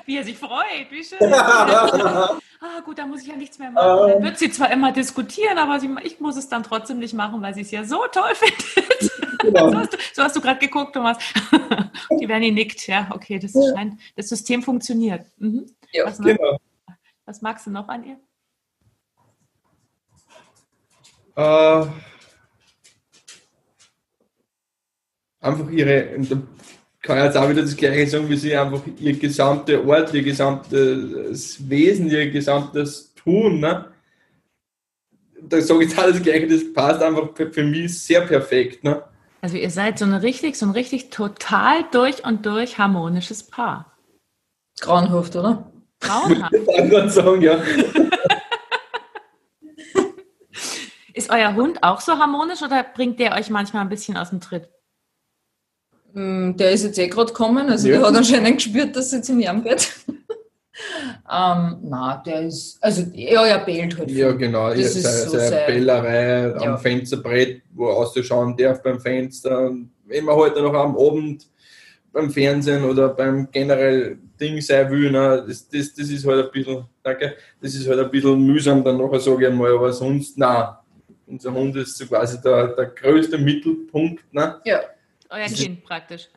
[0.04, 1.32] Wie er sich freut, wie schön.
[1.32, 4.14] ah, gut, da muss ich ja nichts mehr machen.
[4.14, 7.40] Dann wird sie zwar immer diskutieren, aber sie, ich muss es dann trotzdem nicht machen,
[7.40, 9.15] weil sie es ja so toll findet.
[9.42, 9.75] So Genau.
[9.75, 11.18] hast du, so du gerade geguckt, Thomas.
[12.20, 15.27] Die Bernie nickt, ja, okay, das scheint, das System funktioniert.
[15.38, 15.66] Mhm.
[15.92, 16.59] Ja, was, mag, Genau.
[17.25, 18.16] was magst du noch an ihr?
[21.37, 21.87] Äh,
[25.40, 26.37] einfach ihre, und da
[27.03, 30.22] kann ich jetzt auch wieder das Gleiche sagen, wie sie einfach ihr gesamte Ort, ihr
[30.22, 33.92] gesamtes Wesen, ihr gesamtes Tun, ne?
[35.42, 39.05] Da sage ich jetzt alles Gleiche, das passt einfach für, für mich sehr perfekt, ne?
[39.46, 43.96] Also ihr seid so eine richtig, so ein richtig total durch und durch harmonisches Paar.
[44.80, 45.70] grauenhaft, oder?
[46.00, 46.52] Traumhaft.
[46.52, 47.62] Ich kann sagen, ja.
[51.14, 54.40] Ist euer Hund auch so harmonisch oder bringt der euch manchmal ein bisschen aus dem
[54.40, 54.68] Tritt?
[56.12, 57.98] Mm, Der ist jetzt eh gerade gekommen, also Ja.
[57.98, 59.94] der hat anscheinend gespürt, dass er jetzt im Bett.
[61.31, 64.11] Ähm, na, der ist, also ja, er bellt halt.
[64.11, 64.37] Ja, viel.
[64.39, 64.69] genau.
[64.71, 66.73] Das Ja, ist seine, so seine sein- Bellerei Ja.
[66.73, 69.73] am Fensterbrett, wo er ausschauen darf beim Fenster.
[70.07, 71.47] Wenn man heute noch am Abend
[72.12, 76.53] beim Fernsehen oder beim generell Ding sein will, ne, das, das, das ist halt ein
[76.53, 80.37] bisschen, danke, das ist halt ein bisschen mühsam dann nachher, sage ich einmal, aber sonst,
[80.39, 80.69] nein.
[81.29, 84.23] Unser Hund ist so quasi der, der größte Mittelpunkt.
[84.33, 84.61] Ne?
[84.65, 84.81] Ja,
[85.29, 86.29] Euer Kind praktisch.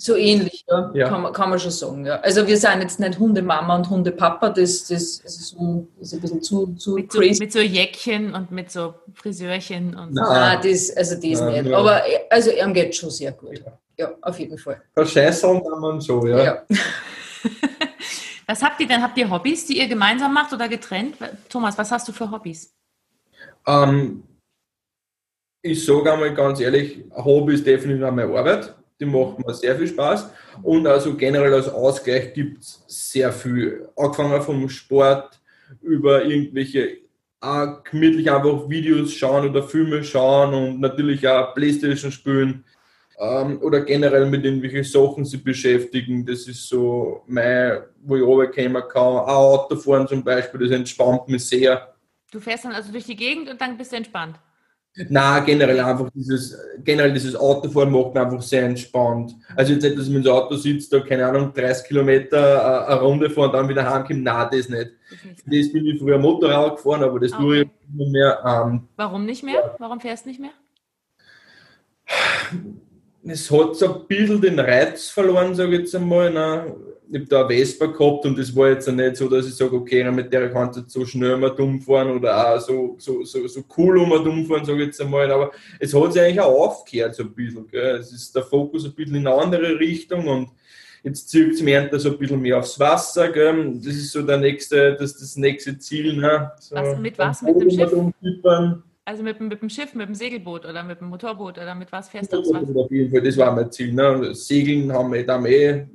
[0.00, 1.08] So ähnlich, ja, Ja.
[1.08, 2.06] Kann, man, kann man schon sagen.
[2.06, 2.20] Ja.
[2.20, 6.20] Also wir sind jetzt nicht Hundemama und Hundepapa, das, das, das ist, so, ist ein
[6.20, 7.42] bisschen zu, zu Mit so, crazy.
[7.42, 10.22] mit so Jäckchen und mit so Friseurchen und so.
[10.22, 10.54] Na.
[10.54, 11.70] Nein, das, also das Nein, nicht.
[11.72, 11.78] ja.
[11.78, 13.62] Aber also ihm geht schon sehr gut.
[13.98, 14.80] Ja, auf jeden Fall.
[14.94, 16.44] Verscheißern kann man so, ja.
[16.44, 16.62] Ja.
[18.46, 19.02] Was habt ihr denn?
[19.02, 21.16] Habt ihr Hobbys, die ihr gemeinsam macht oder getrennt?
[21.50, 22.72] Thomas, was hast du für Hobbys?
[23.66, 24.22] Ähm,
[25.60, 28.74] ich sage einmal ganz ehrlich, Hobby ist definitiv meine Arbeit.
[29.00, 30.30] Die macht mir sehr viel Spaß.
[30.62, 33.88] Und also generell als Ausgleich gibt es sehr viel.
[33.96, 35.40] Angefangen vom Sport
[35.82, 36.98] über irgendwelche
[37.40, 42.64] auch gemütlich einfach Videos schauen oder Filme schauen und natürlich auch Playstation spielen
[43.18, 46.26] ähm, oder generell mit irgendwelchen Sachen sich beschäftigen.
[46.26, 49.02] Das ist so mein, wo ich runterkommen kann.
[49.02, 51.94] Auch Autofahren zum Beispiel, das entspannt mich sehr.
[52.30, 54.38] Du fährst dann also durch die Gegend und dann bist du entspannt.
[55.08, 59.36] Na, generell einfach dieses, generell dieses Autofahren macht mich einfach sehr entspannt.
[59.54, 62.92] Also jetzt nicht, dass ich mit dem Auto sitze, da keine Ahnung, 30 Kilometer äh,
[62.92, 64.20] eine Runde fahren und dann wieder heimkomme.
[64.20, 64.90] Nein, das nicht.
[65.46, 68.42] Das bin ich früher Motorrad gefahren, aber das tue ich nicht mehr.
[68.44, 69.76] Ähm, Warum nicht mehr?
[69.78, 70.52] Warum fährst du nicht mehr?
[73.24, 76.32] es hat so ein bisschen den Reiz verloren, sage ich jetzt einmal.
[76.32, 76.74] Ne?
[77.10, 79.74] Ich habe da eine Vespa gehabt und das war jetzt nicht so, dass ich sage,
[79.74, 83.24] okay, mit der kannst du jetzt so schnell mal dumm fahren oder auch so, so,
[83.24, 85.30] so, so cool um dumm fahren, sage ich jetzt einmal.
[85.30, 87.66] Aber es hat sich eigentlich auch aufgehört so ein bisschen.
[87.68, 87.96] Gell?
[87.96, 90.50] Es ist der Fokus ein bisschen in eine andere Richtung und
[91.04, 93.30] Jetzt zieht es mir so ein bisschen mehr aufs Wasser.
[93.30, 93.74] Gell?
[93.76, 96.16] Das ist so der nächste, das, das nächste Ziel.
[96.16, 96.50] Ne?
[96.58, 97.42] So was, mit was?
[97.42, 97.92] Mit dem Schiff?
[97.92, 98.82] Umkippern.
[99.04, 102.10] Also mit, mit dem Schiff, mit dem Segelboot oder mit dem Motorboot oder mit was
[102.10, 102.76] fährst du aufs Wasser?
[102.76, 103.92] Auf jeden Fall, das war mein Ziel.
[103.92, 104.34] Ne?
[104.34, 105.86] Segeln haben wir da eh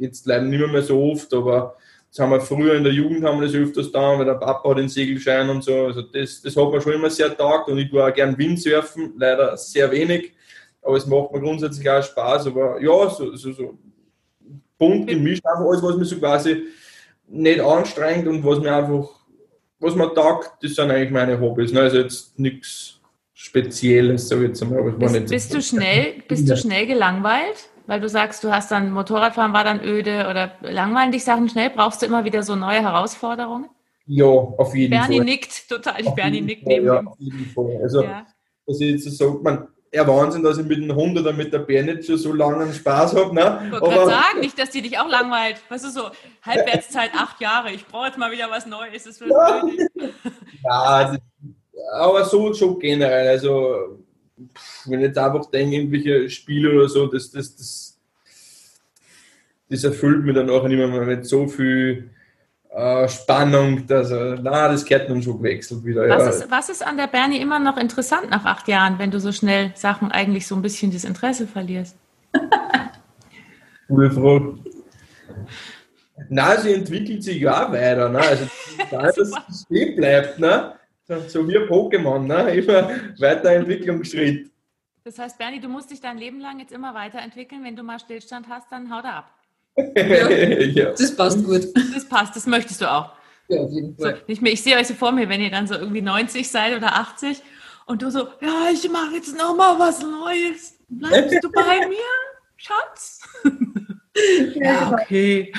[0.00, 1.76] jetzt leider nicht mehr so oft, aber
[2.10, 4.68] das haben wir früher in der Jugend haben wir das öfters da, weil der Papa
[4.68, 5.86] hat den Segelschein und so.
[5.86, 9.12] Also das, das hat mir schon immer sehr taugt und ich tue auch gern Windsurfen,
[9.16, 10.32] leider sehr wenig,
[10.82, 12.48] aber es macht mir grundsätzlich auch Spaß.
[12.48, 13.78] Aber ja, so, so, so
[14.76, 16.64] bunt gemischt, einfach alles, was mir so quasi
[17.28, 19.08] nicht anstrengt und was mir einfach,
[19.78, 21.72] was mir taugt, das sind eigentlich meine Hobbys.
[21.72, 21.82] Ne?
[21.82, 23.00] Also jetzt nichts
[23.34, 24.80] Spezielles, so jetzt einmal.
[24.80, 27.69] Aber bist, bist du schnell, bist du schnell gelangweilt?
[27.90, 31.70] Weil du sagst, du hast dann Motorradfahren war dann öde oder langweilen dich Sachen schnell?
[31.70, 33.68] Brauchst du immer wieder so neue Herausforderungen?
[34.06, 35.16] Ja, auf jeden Bernie Fall.
[35.16, 36.06] Bernie nickt total.
[36.06, 37.80] Auf Bernie nickt neben ja, auf jeden Fall.
[37.82, 38.24] Also, ja.
[38.68, 42.00] ich jetzt so, man, ja Wahnsinn, dass ich mit dem Hund oder mit der Bernie
[42.00, 43.34] schon so langen Spaß habe.
[43.34, 43.60] Ne?
[43.64, 45.56] Ich wollte gerade sagen, nicht, dass die dich auch langweilt.
[45.68, 46.02] Weißt du, so
[46.42, 47.72] Halbwertszeit acht Jahre.
[47.72, 49.02] Ich brauche jetzt mal wieder was Neues.
[49.02, 49.30] Das wird
[50.62, 51.18] ja, ja
[51.94, 53.30] aber so schon generell.
[53.30, 53.98] Also
[54.86, 57.98] wenn ich jetzt einfach denke, irgendwelche Spiele oder so, das, das, das,
[59.68, 62.10] das erfüllt mich dann auch nicht mehr mit so viel
[62.70, 66.08] äh, Spannung, dass, äh, na, das dann schon gewechselt wieder.
[66.08, 66.28] Was, ja.
[66.30, 69.32] ist, was ist an der Bernie immer noch interessant nach acht Jahren, wenn du so
[69.32, 71.96] schnell Sachen eigentlich so ein bisschen das Interesse verlierst?
[73.88, 74.58] Gute Frage.
[76.28, 78.08] Na, sie entwickelt sich ja auch weiter.
[78.08, 78.18] Ne?
[78.18, 78.44] Also,
[78.90, 80.38] das stehen bleibt.
[80.38, 80.74] Ne?
[81.28, 82.54] So wie Pokémon, ne?
[82.54, 84.50] immer Weiterentwicklungsschritt.
[85.04, 87.64] Das heißt, Bernie, du musst dich dein Leben lang jetzt immer weiterentwickeln.
[87.64, 89.34] Wenn du mal Stillstand hast, dann hau da ab.
[89.96, 90.90] ja, ja.
[90.90, 91.68] Das passt gut.
[91.94, 93.12] Das passt, das möchtest du auch.
[93.48, 94.16] Ja, auf jeden Fall.
[94.16, 96.76] So, ich, ich sehe euch so vor mir, wenn ihr dann so irgendwie 90 seid
[96.76, 97.42] oder 80
[97.86, 100.78] und du so, ja, ich mache jetzt nochmal was Neues.
[100.88, 101.96] Bleibst du bei mir,
[102.56, 103.20] Schatz?
[104.54, 105.52] ja, okay.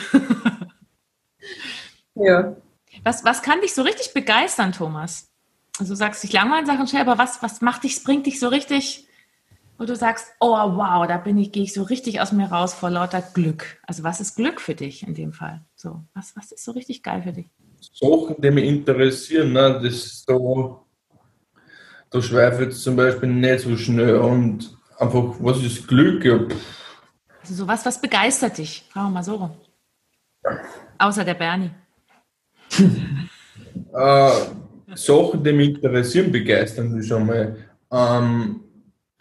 [2.16, 2.56] ja.
[3.04, 5.31] Was, was kann dich so richtig begeistern, Thomas?
[5.82, 8.50] Also du sagst, ich langweilen Sachen schnell, aber was, was macht dich, bringt dich so
[8.50, 9.08] richtig,
[9.80, 12.76] wo du sagst, oh wow, da bin ich, gehe ich so richtig aus mir raus
[12.76, 13.80] vor lauter Glück.
[13.88, 15.65] Also was ist Glück für dich in dem Fall?
[15.76, 17.48] So, was, was ist so richtig geil für dich?
[18.00, 19.80] Sachen, die mich interessieren, ne?
[19.82, 20.86] das so,
[22.12, 26.24] da schweife ich zum Beispiel nicht so schnell und einfach, was ist Glück?
[26.24, 26.41] Ja,
[27.41, 28.86] also so was, was begeistert dich?
[28.91, 29.52] Fragen wir mal so rum.
[31.00, 31.72] Außer der Bernie.
[33.94, 34.61] äh,
[34.95, 37.58] Sachen, die mich interessieren, begeistern mich schon mal.
[37.91, 38.62] Ähm,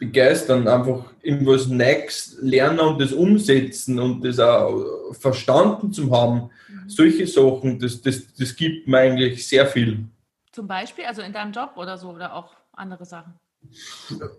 [0.01, 6.49] begeistern, einfach irgendwas Neues lernen und das umsetzen und das auch verstanden zu haben.
[6.67, 6.89] Mhm.
[6.89, 10.05] Solche Sachen, das, das, das gibt mir eigentlich sehr viel.
[10.51, 13.35] Zum Beispiel, also in deinem Job oder so oder auch andere Sachen?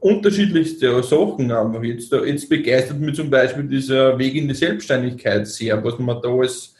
[0.01, 1.83] Unterschiedlichste Sachen einfach.
[1.85, 6.29] Jetzt, jetzt begeistert mich zum Beispiel dieser Weg in die Selbstständigkeit sehr, was man da
[6.29, 6.75] alles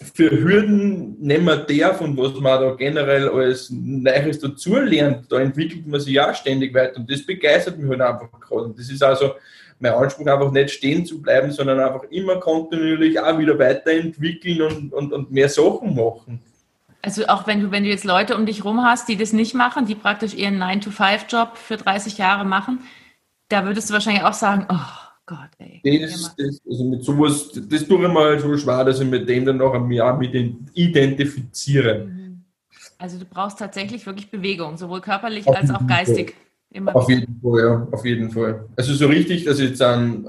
[0.00, 5.38] für Hürden nehmen wir darf und was man da generell als Neues dazu lernt, da
[5.38, 8.62] entwickelt man sich ja ständig weiter und das begeistert mich halt einfach gerade.
[8.62, 9.34] Und das ist also
[9.78, 14.92] mein Anspruch, einfach nicht stehen zu bleiben, sondern einfach immer kontinuierlich auch wieder weiterentwickeln und,
[14.92, 16.40] und, und mehr Sachen machen.
[17.02, 19.54] Also auch wenn du, wenn du jetzt Leute um dich rum hast, die das nicht
[19.54, 22.80] machen, die praktisch ihren 9-to-5-Job für 30 Jahre machen,
[23.48, 25.80] da würdest du wahrscheinlich auch sagen, oh, Gott, ey.
[26.00, 29.46] Das, das, also mit sowas, das tue ich mir so schwer, dass ich mit dem
[29.46, 30.34] dann noch ein Jahr mit
[30.74, 32.04] identifiziere.
[32.04, 32.44] Mhm.
[32.98, 36.34] Also du brauchst tatsächlich wirklich Bewegung, sowohl körperlich auf als auch geistig.
[36.70, 38.66] Immer auf jeden Fall, ja, auf jeden Fall.
[38.76, 40.26] Also so richtig, dass ich jetzt an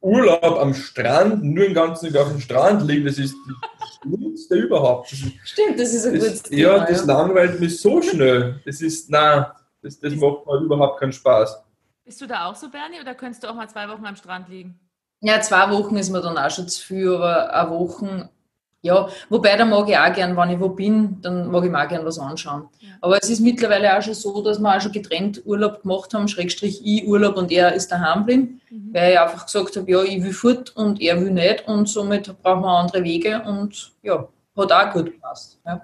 [0.00, 4.56] Urlaub am Strand, nur den ganzen Tag auf dem Strand liege, das ist das Schlimmste
[4.56, 5.10] überhaupt.
[5.10, 6.60] Das ist, Stimmt, das ist ein gutes Thema.
[6.60, 7.06] Ja, das ja.
[7.06, 8.60] langweilt mich so schnell.
[8.66, 11.63] Das ist, na, das, das macht mir überhaupt keinen Spaß.
[12.04, 14.48] Bist du da auch so, Bernie, oder könntest du auch mal zwei Wochen am Strand
[14.48, 14.78] liegen?
[15.20, 18.28] Ja, zwei Wochen ist mir dann auch schon zu viel, aber eine Woche,
[18.82, 21.82] ja, wobei da mag ich auch gern, wenn ich wo bin, dann mag ich mir
[21.82, 22.68] auch gern was anschauen.
[22.80, 22.90] Ja.
[23.00, 26.28] Aber es ist mittlerweile auch schon so, dass wir auch schon getrennt Urlaub gemacht haben,
[26.28, 28.92] Schrägstrich ich Urlaub und er ist daheim geblieben, mhm.
[28.92, 32.42] weil ich einfach gesagt habe, ja, ich will fort und er will nicht und somit
[32.42, 35.58] brauchen wir andere Wege und ja, hat auch gut gepasst.
[35.64, 35.80] Ja.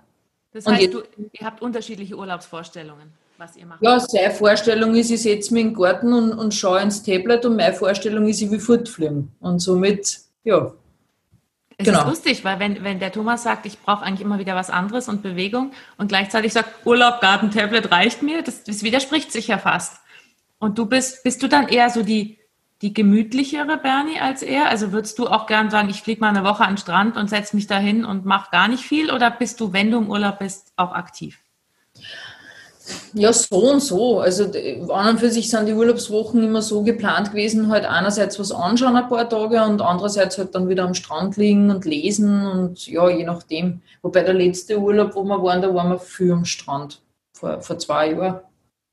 [0.53, 1.03] Das heißt, du,
[1.33, 3.83] ihr habt unterschiedliche Urlaubsvorstellungen was ihr macht?
[3.83, 7.45] Ja, seine Vorstellung ist, ich setze mich in den Garten und, und schaue ins Tablet
[7.47, 9.33] und meine Vorstellung ist, ich will fortfliegen.
[9.41, 10.73] Und somit, ja.
[11.79, 12.01] Es genau.
[12.01, 15.09] ist lustig, weil wenn, wenn der Thomas sagt, ich brauche eigentlich immer wieder was anderes
[15.09, 19.57] und Bewegung und gleichzeitig sagt, Urlaub, Garten, Tablet reicht mir, das, das widerspricht sich ja
[19.57, 19.97] fast.
[20.59, 22.39] Und du bist, bist du dann eher so die,
[22.83, 24.69] die gemütlichere Bernie als er?
[24.69, 27.31] Also würdest du auch gern sagen, ich fliege mal eine Woche an den Strand und
[27.31, 29.11] setze mich dahin und mache gar nicht viel?
[29.11, 31.39] Oder bist du, wenn du im Urlaub bist, auch aktiv?
[33.15, 34.21] Ja, so und so.
[34.21, 34.45] Also
[34.93, 38.97] an und für sich sind die Urlaubswochen immer so geplant gewesen, halt einerseits was anschauen
[38.97, 43.09] ein paar Tage und andererseits halt dann wieder am Strand liegen und lesen und ja,
[43.09, 43.83] je nachdem.
[44.03, 47.03] Wobei der letzte Urlaub, wo wir waren, da waren wir viel am Strand.
[47.33, 48.41] Vor, vor zwei Jahren.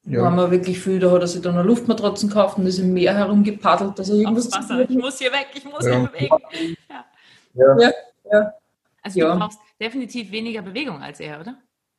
[0.06, 0.20] Ja.
[0.20, 2.80] Da waren wir wirklich viel, da hat er sich dann eine Luftmatratzen gekauft und ist
[2.80, 4.00] im Meer herumgepaddelt.
[4.00, 4.80] Dass er irgendwas Wasser.
[4.90, 6.00] Ich muss hier weg, ich muss ja.
[6.00, 6.78] hier bewegen.
[7.54, 7.78] Ja.
[7.78, 7.92] Ja.
[8.32, 8.54] ja.
[9.02, 11.58] Also du brauchst definitiv weniger Bewegung als er, oder?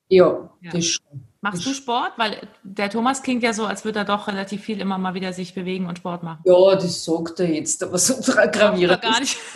[0.09, 1.28] Ja, das schon.
[1.40, 2.12] Machst du Sport?
[2.16, 5.33] Weil der Thomas klingt ja so, als würde er doch relativ viel immer mal wieder
[5.33, 6.42] sich bewegen und Sport machen.
[6.44, 8.14] Ja, das sagt er jetzt, aber so
[8.53, 9.03] gravierend.
[9.03, 9.38] Gar nicht.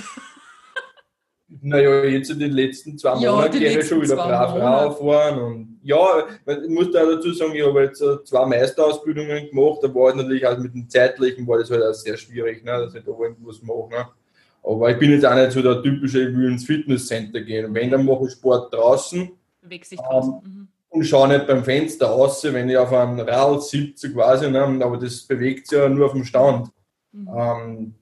[1.65, 5.39] Naja, jetzt in den letzten zwei ja, Monaten gehe ich schon wieder brav rauffahren.
[5.39, 9.79] Und ja, ich muss da dazu sagen, ich habe jetzt zwei Meisterausbildungen gemacht.
[9.83, 12.73] Da war es natürlich auch mit dem Zeitlichen war das halt auch sehr schwierig, ne,
[12.73, 13.91] dass ich da irgendwas mache.
[13.91, 14.09] Ne.
[14.65, 17.73] Aber ich bin jetzt auch nicht so der typische, ich will ins Fitnesscenter gehen.
[17.73, 19.31] Wenn, dann mache ich Sport draußen.
[19.61, 20.33] Bewegst dich draußen.
[20.45, 24.51] Ähm, mhm und schaue nicht beim Fenster aus, wenn ich auf einem Rad sitze quasi,
[24.51, 24.63] ne?
[24.63, 26.69] aber das bewegt sich ja nur auf dem Stand.
[27.13, 27.29] Mhm.
[27.35, 27.95] Ähm,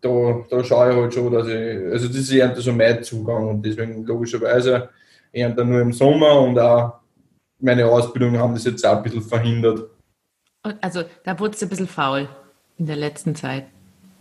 [0.00, 3.48] da, da schaue ich halt schon, dass ich, also das ist eher so mein Zugang
[3.48, 4.88] und deswegen logischerweise
[5.30, 6.94] eher nur im Sommer und auch
[7.60, 9.90] meine Ausbildung haben das jetzt auch ein bisschen verhindert.
[10.80, 12.28] Also da wurde es ein bisschen faul
[12.78, 13.66] in der letzten Zeit,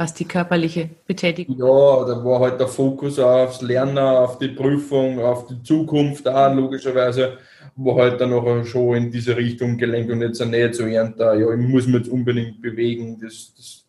[0.01, 1.57] was die körperliche Betätigung.
[1.57, 6.53] Ja, da war halt der Fokus aufs Lernen, auf die Prüfung, auf die Zukunft auch
[6.53, 7.37] logischerweise
[7.75, 11.33] wo halt dann auch schon in diese Richtung gelenkt und jetzt nicht so ernst, ja,
[11.33, 13.17] ich muss mich jetzt unbedingt bewegen.
[13.21, 13.85] Das, das,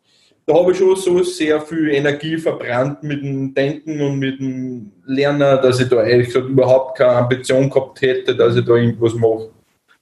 [0.46, 4.92] da habe ich schon so sehr viel Energie verbrannt mit dem Denken und mit dem
[5.04, 9.14] Lernen, dass ich da ehrlich gesagt überhaupt keine Ambition gehabt hätte, dass ich da irgendwas
[9.14, 9.50] mache.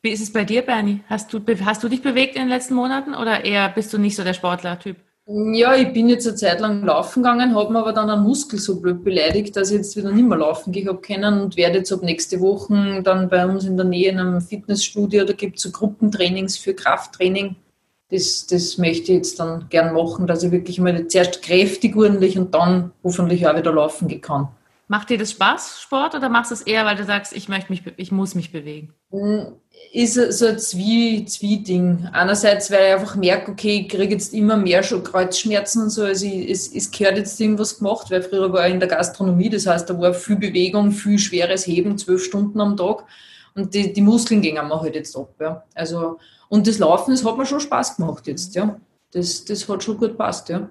[0.02, 1.00] Wie ist es bei dir, Bernie?
[1.08, 4.16] Hast du, hast du dich bewegt in den letzten Monaten oder eher bist du nicht
[4.16, 4.96] so der Sportler-Typ?
[5.32, 8.58] Ja, ich bin jetzt eine Zeit lang laufen gegangen, habe mir aber dann einen Muskel
[8.58, 11.78] so blöd beleidigt, dass ich jetzt wieder nicht mehr laufen gehen habe können und werde
[11.78, 15.58] jetzt ab nächste Woche dann bei uns in der Nähe in einem Fitnessstudio, da gibt
[15.58, 17.54] es so Gruppentrainings für Krafttraining.
[18.10, 22.36] Das, das möchte ich jetzt dann gern machen, dass ich wirklich mal zuerst kräftig ordentlich
[22.36, 24.48] und dann hoffentlich auch wieder laufen gehen kann.
[24.88, 27.70] Macht dir das Spaß, Sport, oder machst du es eher, weil du sagst, ich möchte
[27.70, 28.92] mich, ich muss mich bewegen?
[29.92, 32.08] Ist so ein Zwie, Zwie-Ding.
[32.12, 36.04] Einerseits, weil ich einfach merke, okay, ich kriege jetzt immer mehr schon Kreuzschmerzen und so,
[36.04, 39.50] also ich, es, es gehört jetzt irgendwas gemacht, weil früher war ich in der Gastronomie,
[39.50, 43.04] das heißt, da war viel Bewegung, viel schweres Heben, zwölf Stunden am Tag
[43.54, 45.34] und die, die Muskeln gingen mir halt jetzt ab.
[45.40, 45.64] Ja.
[45.74, 48.78] Also, und das Laufen, das hat mir schon Spaß gemacht jetzt, ja.
[49.12, 50.68] Das, das hat schon gut passt, ja.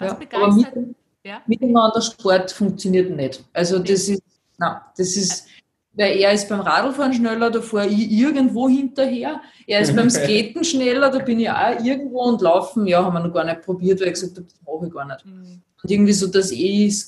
[0.00, 0.14] Ja.
[0.14, 0.94] begeistert?
[1.24, 1.42] Ja.
[1.46, 3.44] Miteinander Sport funktioniert nicht.
[3.52, 4.22] Also das ist,
[4.58, 5.46] nein, das ist,
[5.94, 9.40] weil er ist beim Radlfahren schneller, da fahre ich irgendwo hinterher.
[9.66, 13.20] Er ist beim Skaten schneller, da bin ich auch irgendwo und laufen, ja, haben wir
[13.20, 15.26] noch gar nicht probiert, weil ich gesagt habe, das mache ich gar nicht.
[15.26, 15.62] Mhm.
[15.82, 17.04] Und irgendwie so, dass ich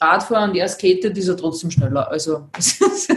[0.00, 2.10] Radfahren und er skatet, ist er trotzdem schneller.
[2.10, 3.12] Also das ist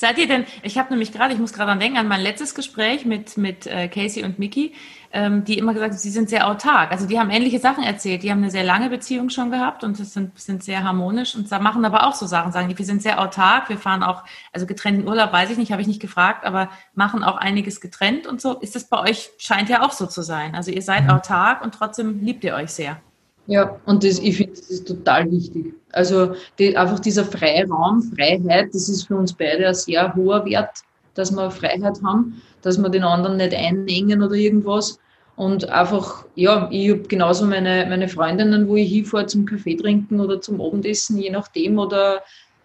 [0.00, 2.54] Seid ihr denn, ich habe nämlich gerade, ich muss gerade an denken, an mein letztes
[2.54, 4.72] Gespräch mit, mit äh, Casey und Mickey,
[5.12, 6.90] ähm, die immer gesagt haben, sie sind sehr autark.
[6.90, 8.22] Also die haben ähnliche Sachen erzählt.
[8.22, 11.84] Die haben eine sehr lange Beziehung schon gehabt und sind, sind sehr harmonisch und machen
[11.84, 15.06] aber auch so Sachen, sagen die, wir sind sehr autark, wir fahren auch, also getrennten
[15.06, 18.54] Urlaub weiß ich nicht, habe ich nicht gefragt, aber machen auch einiges getrennt und so.
[18.54, 20.54] Ist das bei euch, scheint ja auch so zu sein.
[20.54, 21.10] Also ihr seid mhm.
[21.10, 23.02] autark und trotzdem liebt ihr euch sehr.
[23.46, 25.74] Ja, und das, ich finde, das ist total wichtig.
[25.92, 30.82] Also die, einfach dieser Freiraum, Freiheit, das ist für uns beide ein sehr hoher Wert,
[31.14, 34.98] dass wir Freiheit haben, dass wir den anderen nicht einengen oder irgendwas.
[35.36, 40.20] Und einfach, ja, ich habe genauso meine, meine Freundinnen, wo ich hinfahre zum Kaffee trinken
[40.20, 42.22] oder zum Abendessen, je nachdem, oder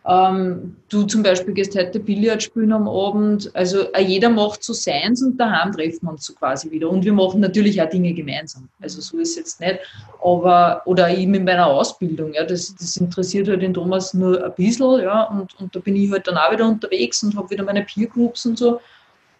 [0.08, 3.50] ähm, du zum Beispiel gehst heute Billard spielen am Abend.
[3.56, 6.89] Also äh, jeder macht so seins und daheim treffen wir uns so quasi wieder.
[6.89, 8.70] Und wir machen natürlich auch Dinge gemeinsam.
[8.80, 9.80] Also so ist es jetzt nicht.
[10.24, 14.54] Aber, oder eben in meiner Ausbildung, ja, das, das interessiert halt den Thomas nur ein
[14.56, 17.63] bisschen, ja, und, und da bin ich halt dann auch wieder unterwegs und habe wieder
[17.63, 18.80] meine Peer Groups und so.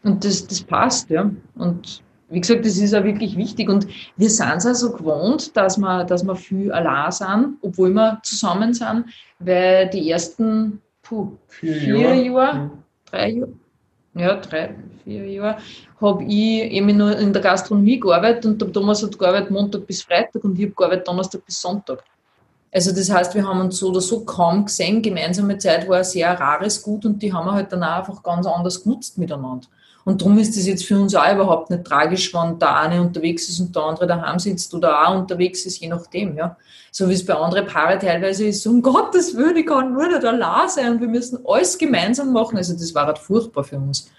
[0.04, 1.30] Und das, das passt, ja.
[1.56, 3.69] Und wie gesagt, das ist auch wirklich wichtig.
[3.69, 8.19] Und wir sind es also gewohnt, dass wir, dass wir viel allein sind, obwohl wir
[8.23, 9.05] zusammen sind,
[9.39, 12.71] weil die ersten puh, vier, vier Jahre, Jahre
[13.15, 13.53] drei Jahre,
[14.15, 15.57] ja, drei, vier Jahre,
[16.01, 20.03] habe ich eben nur in der Gastronomie gearbeitet und der Thomas hat gearbeitet Montag bis
[20.03, 22.03] Freitag und ich habe gearbeitet Donnerstag bis Sonntag.
[22.73, 25.01] Also das heißt, wir haben uns so oder so kaum gesehen.
[25.01, 28.21] Gemeinsame Zeit war ein sehr rares Gut und die haben wir halt dann auch einfach
[28.21, 29.67] ganz anders genutzt miteinander.
[30.06, 33.50] Und darum ist es jetzt für uns auch überhaupt nicht tragisch, wenn der eine unterwegs
[33.50, 36.56] ist und der andere daheim sitzt oder auch unterwegs ist, je nachdem, ja.
[36.91, 40.24] So wie es bei anderen Paaren teilweise ist, um Gottes Willen, ich kann nur nicht
[40.24, 42.56] allein sein und wir müssen alles gemeinsam machen.
[42.56, 44.12] Also das war halt furchtbar für uns.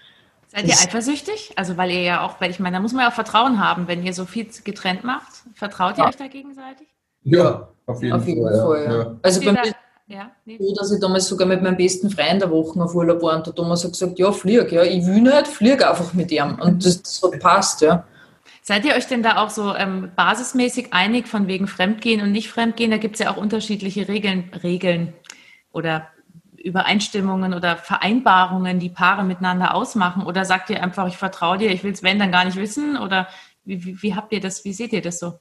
[0.47, 1.53] Seid ihr eifersüchtig?
[1.55, 3.87] Also weil ihr ja auch, weil ich meine, da muss man ja auch Vertrauen haben,
[3.87, 5.31] wenn ihr so viel getrennt macht.
[5.55, 6.09] Vertraut ihr ja.
[6.09, 6.87] euch da gegenseitig?
[7.23, 8.59] Ja, auf jeden, auf jeden Fall.
[8.59, 8.97] Fall ja.
[8.97, 9.15] Ja.
[9.21, 9.73] Also bei mir
[10.09, 10.57] Ja, nee.
[10.57, 13.45] So, dass ich damals sogar mit meinem besten Freund der Woche auf Urlaub war und
[13.45, 16.57] der Thomas hat gesagt, ja, flieg, ja, ich will nicht, flieg einfach mit ihm.
[16.61, 18.05] Und das, das hat passt, ja.
[18.61, 22.49] Seid ihr euch denn da auch so ähm, basismäßig einig von wegen Fremdgehen und nicht
[22.49, 22.91] Fremdgehen?
[22.91, 25.13] Da gibt es ja auch unterschiedliche Regeln, Regeln
[25.71, 26.07] oder
[26.57, 30.25] Übereinstimmungen oder Vereinbarungen, die Paare miteinander ausmachen?
[30.25, 32.97] Oder sagt ihr einfach, ich vertraue dir, ich will es wenn dann gar nicht wissen?
[32.97, 33.27] Oder
[33.63, 35.39] wie, wie, wie habt ihr das, wie seht ihr das so?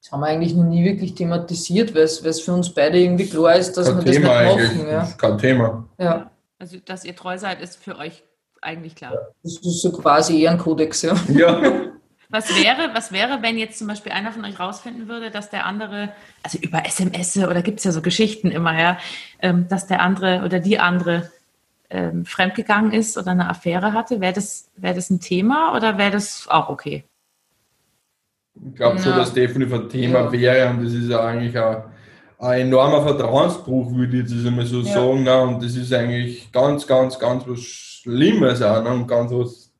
[0.00, 3.56] Das haben wir eigentlich noch nie wirklich thematisiert, weil es, für uns beide irgendwie klar
[3.56, 4.78] ist, dass Kein wir Thema das nicht eigentlich.
[4.78, 4.88] machen.
[4.88, 5.00] Ja.
[5.00, 5.88] Das ist kein Thema.
[5.98, 6.30] Ja.
[6.58, 8.22] Also, dass ihr treu seid, ist für euch
[8.60, 9.12] eigentlich klar.
[9.42, 11.14] Das ist so quasi Ehrenkodex, ja.
[11.28, 11.60] Ja.
[12.30, 15.64] Was wäre, was wäre, wenn jetzt zum Beispiel einer von euch rausfinden würde, dass der
[15.64, 16.10] andere,
[16.42, 18.98] also über SMS oder gibt es ja so Geschichten immer, ja,
[19.40, 21.30] ähm, dass der andere oder die andere
[21.88, 24.20] ähm, fremdgegangen ist oder eine Affäre hatte?
[24.20, 27.04] Wäre das, wäre das ein Thema oder wäre das auch okay?
[28.70, 29.18] Ich glaube schon, Ja.
[29.18, 30.32] dass definitiv ein Thema Ja.
[30.32, 31.82] wäre und das ist ja eigentlich ein,
[32.38, 34.94] ein enormer Vertrauensbruch, würde ich jetzt einmal so Ja.
[34.94, 35.22] sagen.
[35.24, 35.40] Ne?
[35.40, 38.90] Und das ist eigentlich ganz, ganz, ganz was Schlimmes auch ne?
[38.90, 39.70] und ganz was.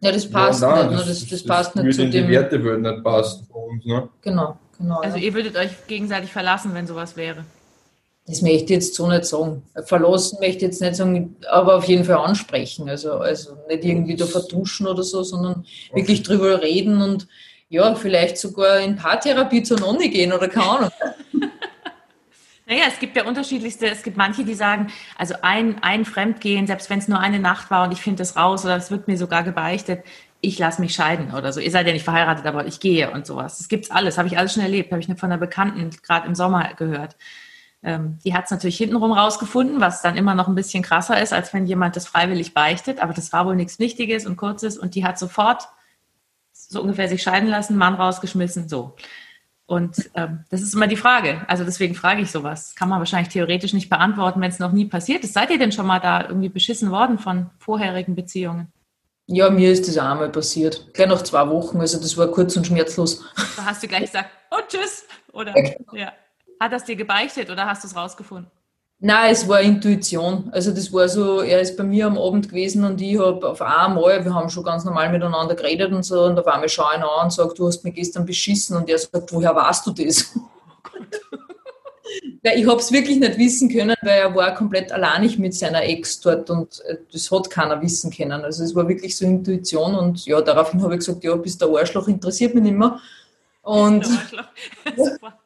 [0.00, 0.98] Ja, das passt ja, nein, nicht.
[1.00, 1.04] ne?
[1.08, 2.28] Das, das, passt nicht würde zu in die dem.
[2.28, 3.84] Wertewelt nicht passen bei uns.
[3.86, 4.08] Ne?
[4.20, 5.00] Genau, genau.
[5.00, 5.22] Also ja.
[5.24, 7.44] ihr würdet euch gegenseitig verlassen, wenn sowas wäre.
[8.26, 9.62] Das möchte ich jetzt so nicht sagen.
[9.84, 12.88] Verlassen möchte ich jetzt nicht sagen, aber auf jeden Fall ansprechen.
[12.88, 17.28] Also, also nicht irgendwie da vertuschen oder so, sondern wirklich drüber reden und
[17.74, 20.90] ja, vielleicht sogar in Paartherapie zur Nonne gehen oder keine Ahnung.
[22.66, 26.88] Naja, es gibt ja unterschiedlichste, es gibt manche, die sagen, also ein, ein Fremdgehen, selbst
[26.88, 29.18] wenn es nur eine Nacht war und ich finde das raus oder es wird mir
[29.18, 30.02] sogar gebeichtet,
[30.40, 31.60] ich lasse mich scheiden oder so.
[31.60, 33.58] Ihr seid ja nicht verheiratet, aber ich gehe und sowas.
[33.58, 36.34] Das gibt's alles, habe ich alles schon erlebt, habe ich von einer Bekannten gerade im
[36.34, 37.16] Sommer gehört.
[37.82, 41.34] Ähm, die hat es natürlich hintenrum rausgefunden, was dann immer noch ein bisschen krasser ist,
[41.34, 44.94] als wenn jemand das freiwillig beichtet, aber das war wohl nichts Wichtiges und Kurzes und
[44.94, 45.68] die hat sofort
[46.74, 48.94] so ungefähr sich scheiden lassen, Mann rausgeschmissen, so.
[49.66, 51.42] Und ähm, das ist immer die Frage.
[51.48, 52.74] Also deswegen frage ich sowas.
[52.74, 55.32] Kann man wahrscheinlich theoretisch nicht beantworten, wenn es noch nie passiert ist.
[55.32, 58.70] Seid ihr denn schon mal da irgendwie beschissen worden von vorherigen Beziehungen?
[59.26, 60.92] Ja, mir ist das auch einmal passiert.
[60.92, 61.80] Gleich nach zwei Wochen.
[61.80, 63.24] Also das war kurz und schmerzlos.
[63.56, 65.06] Da hast du gleich gesagt, oh tschüss.
[65.32, 65.54] Oder
[65.94, 66.12] ja.
[66.60, 68.50] Hat das dir gebeichtet oder hast du es rausgefunden?
[69.06, 70.48] Nein, es war Intuition.
[70.50, 73.60] Also das war so, er ist bei mir am Abend gewesen und ich habe auf
[73.60, 77.00] einmal, wir haben schon ganz normal miteinander geredet und so, und auf einmal schaue ich
[77.00, 79.90] ihn an und sage, du hast mich gestern beschissen und er sagt, woher weißt du
[79.90, 80.32] das?
[82.42, 85.82] Ja, ich habe es wirklich nicht wissen können, weil er war komplett alleinig mit seiner
[85.82, 88.44] Ex dort und äh, das hat keiner wissen können.
[88.44, 91.68] Also es war wirklich so Intuition und ja, daraufhin habe ich gesagt, ja, bist der
[91.68, 93.00] Arschloch, interessiert mich nicht mehr.
[93.62, 94.06] Und
[94.96, 95.38] Super.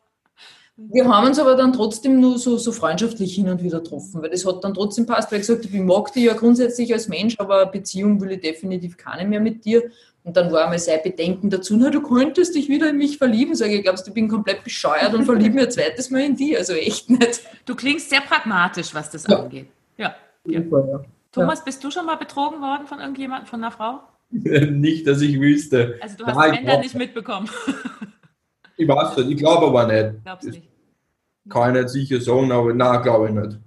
[0.81, 4.31] Wir haben uns aber dann trotzdem nur so, so freundschaftlich hin und wieder getroffen, weil
[4.31, 7.09] das hat dann trotzdem passt, weil ich gesagt habe, ich mag dich ja grundsätzlich als
[7.09, 9.91] Mensch, aber eine Beziehung will ich definitiv keine mehr mit dir.
[10.23, 13.57] Und dann war einmal sein Bedenken dazu, na, du könntest dich wieder in mich verlieben.
[13.57, 16.37] Sag ich, glaubst du, ich bin komplett bescheuert und verliebe mich ein zweites Mal in
[16.37, 16.57] die?
[16.57, 17.41] Also echt nicht.
[17.65, 19.41] Du klingst sehr pragmatisch, was das Ja.
[19.41, 19.67] angeht.
[19.97, 20.15] Ja.
[20.45, 20.61] ja.
[20.61, 21.01] Ja.
[21.33, 24.01] Thomas, bist du schon mal betrogen worden von irgendjemandem, von einer Frau?
[24.31, 25.99] nicht, dass ich wüsste.
[26.01, 27.49] Also du hast Nein, Männer nicht mitbekommen.
[28.77, 30.23] Ich weiß nicht, ich glaube aber nicht.
[30.25, 30.68] Glaubst nicht.
[31.49, 33.59] Kann ich nicht sicher sagen, aber nein, glaube ich nicht.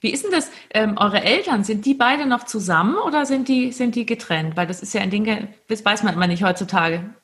[0.00, 0.50] Wie ist denn das?
[0.70, 4.56] Ähm, eure Eltern, sind die beide noch zusammen oder sind die, sind die getrennt?
[4.56, 7.14] Weil das ist ja ein Ding, das weiß man immer nicht heutzutage.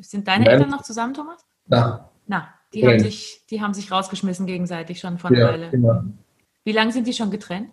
[0.00, 0.54] Sind deine Nein.
[0.54, 1.44] Eltern noch zusammen, Thomas?
[1.66, 2.00] Nein.
[2.26, 3.00] Na, die Getrennt.
[3.02, 5.70] haben, sich, die haben sich rausgeschmissen gegenseitig schon vor einer Ja, Weile.
[5.70, 6.02] genau.
[6.64, 7.70] Wie lange sind die schon getrennt?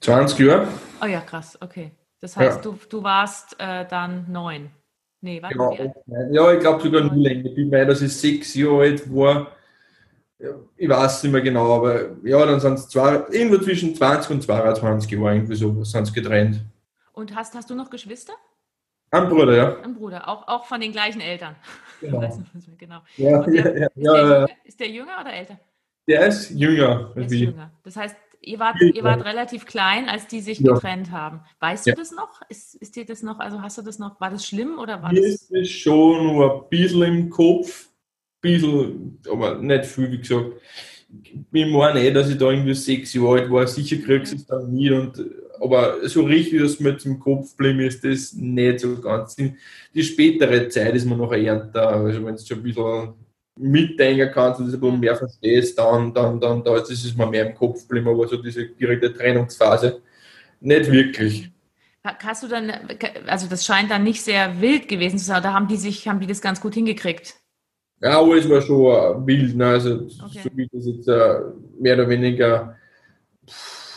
[0.00, 0.68] 20 Jahre?
[1.02, 1.92] Oh ja, krass, okay.
[2.20, 2.62] Das heißt, Ja.
[2.62, 4.70] du, du warst äh, dann neun.
[5.20, 5.94] Nee, wie alt?
[6.30, 7.46] ja ich glaube sogar noch länger.
[7.46, 9.48] Ich bin mir, dass ich sechs Jahre alt war.
[10.76, 15.10] Ich weiß nicht mehr genau, aber ja, dann sind es irgendwo zwischen 20 und 22
[15.10, 16.60] Jahre, irgendwie so sind sie getrennt.
[17.12, 18.34] Und hast, hast du noch Geschwister?
[19.10, 19.76] Ein Bruder, ja.
[19.82, 21.56] Ein Bruder, auch, auch von den gleichen Eltern.
[21.98, 22.20] Genau.
[22.20, 22.98] Nicht, genau.
[23.16, 25.58] Ja, der- ja, Ist, ja, der jünger, ist der jünger oder älter?
[26.06, 27.70] der ist jünger Der ist jünger.
[27.82, 30.74] Das heißt, ihr wart, ihr wart relativ klein, als die sich Ja.
[30.74, 31.40] getrennt haben.
[31.60, 31.94] Weißt Ja.
[31.94, 32.40] du das noch?
[32.48, 35.12] Ist, ist dir das noch, also hast du das noch, war das schlimm oder war
[35.12, 35.30] Mir das?
[35.32, 40.52] ist es schon nur ein bisschen im Kopf, ein bisschen, aber nicht viel, wie gesagt.
[41.32, 44.46] Ich meine eh, dass ich da irgendwie sechs Jahre alt war, sicher kriegst du es
[44.46, 44.90] dann nie.
[44.90, 45.24] Und,
[45.60, 49.36] aber so richtig, dass mir im Kopf geblieben ist, das nicht so ganz.
[49.36, 49.54] Die,
[50.02, 51.32] spätere Zeit ist mir noch
[51.72, 51.86] da.
[51.90, 53.14] Also wenn du schon ein bisschen
[53.56, 57.26] mitdenken kannst und das ein bisschen mehr verstehst, dann, dann, dann, da ist es mir
[57.26, 60.00] mehr im Kopf geblieben, aber so diese direkte Trennungsphase
[60.60, 61.50] nicht wirklich.
[62.04, 62.72] Hast du dann,
[63.26, 66.20] also das scheint dann nicht sehr wild gewesen zu sein, da haben die sich, haben
[66.20, 67.34] die das ganz gut hingekriegt.
[68.00, 69.66] Ja, aber es war schon äh, wild, ne?
[69.66, 70.40] also Okay.
[70.44, 71.40] so wie ich das jetzt äh,
[71.80, 72.76] mehr oder weniger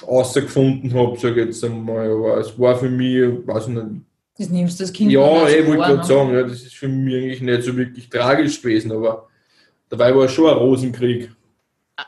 [0.07, 3.85] außergefunden habe, sage ich jetzt einmal, aber es war für mich, weiß ich nicht,
[4.37, 6.03] Das nimmst du das Kind ja, ich wollte Ohr, gerade ne?
[6.05, 9.28] sagen, ja, das ist für mich eigentlich nicht so wirklich tragisch gewesen, aber
[9.89, 11.31] dabei war schon ein Rosenkrieg.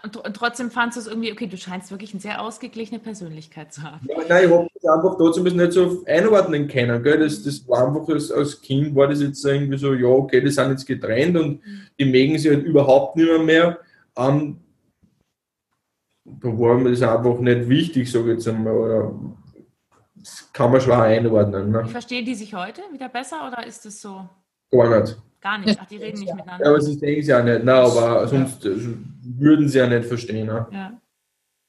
[0.04, 3.74] Und, und trotzdem fandest du es irgendwie, okay, du scheinst wirklich eine sehr ausgeglichene Persönlichkeit
[3.74, 4.08] zu haben.
[4.08, 7.04] Ja, nein, ich habe das einfach trotzdem nicht so einordnen können.
[7.04, 7.20] Gell?
[7.20, 10.50] Das, das war einfach als, als Kind, war das jetzt irgendwie so, ja, okay, die
[10.50, 11.62] sind jetzt getrennt und
[12.00, 13.40] die mögen sich halt überhaupt nicht mehr.
[13.40, 13.80] mehr.
[14.16, 14.62] Ähm,
[16.24, 18.74] da war mir das einfach nicht wichtig, sage ich jetzt einmal.
[18.74, 19.14] Oder
[20.16, 21.72] das kann man schwer einordnen.
[21.72, 21.86] Ne?
[21.88, 24.30] Verstehen die sich heute wieder besser oder ist das so?
[24.72, 25.18] Gar nicht.
[25.42, 25.80] Gar nicht.
[25.82, 26.64] Ach, die reden nicht miteinander.
[26.64, 27.74] Ja, aber sie denken sie auch nicht, ne?
[27.74, 28.72] aber sonst ja.
[28.76, 30.48] würden sie ja nicht verstehen.
[30.48, 30.68] Ne?
[30.72, 31.02] Ja.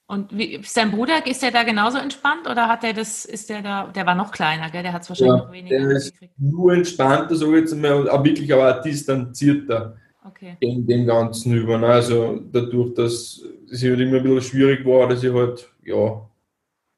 [0.06, 3.48] Und wie, ist dein Bruder, ist der da genauso entspannt oder hat der das, ist
[3.48, 4.82] der da, der war noch kleiner, gell?
[4.82, 5.78] Der hat es wahrscheinlich ja, noch weniger.
[5.78, 10.58] Der ist nur entspannter, so jetzt mal, auch wirklich aber auch distanzierter okay.
[10.60, 11.78] gegen dem Ganzen über.
[11.78, 11.86] Ne?
[11.86, 16.28] Also dadurch, dass es halt immer ein bisschen schwierig war, dass ich halt, ja,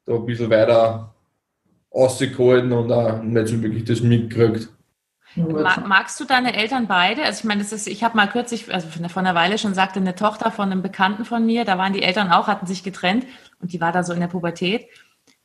[0.05, 1.15] da ein bisschen weiter
[1.91, 4.01] ausgehalten und auch nicht so wirklich das
[5.35, 7.23] Magst du deine Eltern beide?
[7.23, 9.99] Also ich meine, das ist, ich habe mal kürzlich, also vor einer Weile schon sagte
[9.99, 13.25] eine Tochter von einem Bekannten von mir, da waren die Eltern auch, hatten sich getrennt
[13.59, 14.87] und die war da so in der Pubertät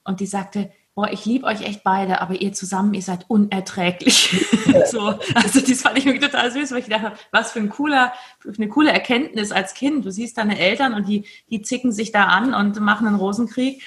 [0.04, 4.46] und die sagte, boah, ich liebe euch echt beide, aber ihr zusammen, ihr seid unerträglich.
[4.86, 8.12] so, also das fand ich irgendwie total süß, weil ich dachte, was für ein cooler,
[8.38, 10.04] für eine coole Erkenntnis als Kind.
[10.04, 13.82] Du siehst deine Eltern und die, die zicken sich da an und machen einen Rosenkrieg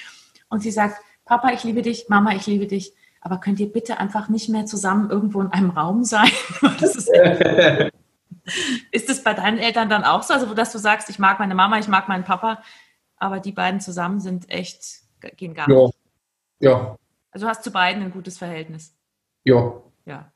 [0.48, 2.92] und sie sagt, Papa, ich liebe dich, Mama, ich liebe dich
[3.24, 6.28] aber könnt ihr bitte einfach nicht mehr zusammen irgendwo in einem Raum sein?
[6.80, 7.10] das ist,
[8.92, 10.34] ist das bei deinen Eltern dann auch so?
[10.34, 12.62] Also, dass du sagst, ich mag meine Mama, ich mag meinen Papa,
[13.16, 14.84] aber die beiden zusammen sind echt,
[15.36, 15.94] gehen gar nicht.
[16.60, 16.70] Ja.
[16.70, 16.96] ja.
[17.30, 18.94] Also hast zu beiden ein gutes Verhältnis?
[19.42, 19.72] Ja.
[20.04, 20.30] Ja.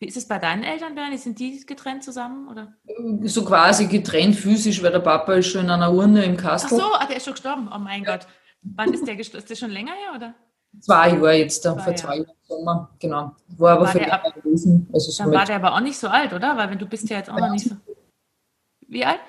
[0.00, 1.18] Wie ist es bei deinen Eltern, Bernie?
[1.18, 2.48] Sind die getrennt zusammen?
[2.48, 2.74] Oder?
[3.22, 6.80] So quasi getrennt physisch, weil der Papa ist schon in einer Urne im Kastel.
[6.80, 7.70] Ach so, ah, der ist schon gestorben.
[7.72, 8.16] Oh mein ja.
[8.16, 8.26] Gott.
[8.62, 9.38] Wann ist der gestorben?
[9.38, 10.34] Ist der schon länger her, oder?
[10.80, 13.34] Zwei Jahre jetzt, da, vor zwei Jahren Sommer, genau.
[13.56, 14.88] War aber war für ab, gewesen.
[14.92, 16.56] Also dann war der aber auch nicht so alt, oder?
[16.56, 17.76] Weil wenn du bist ja jetzt auch noch nicht so.
[18.86, 19.20] Wie alt?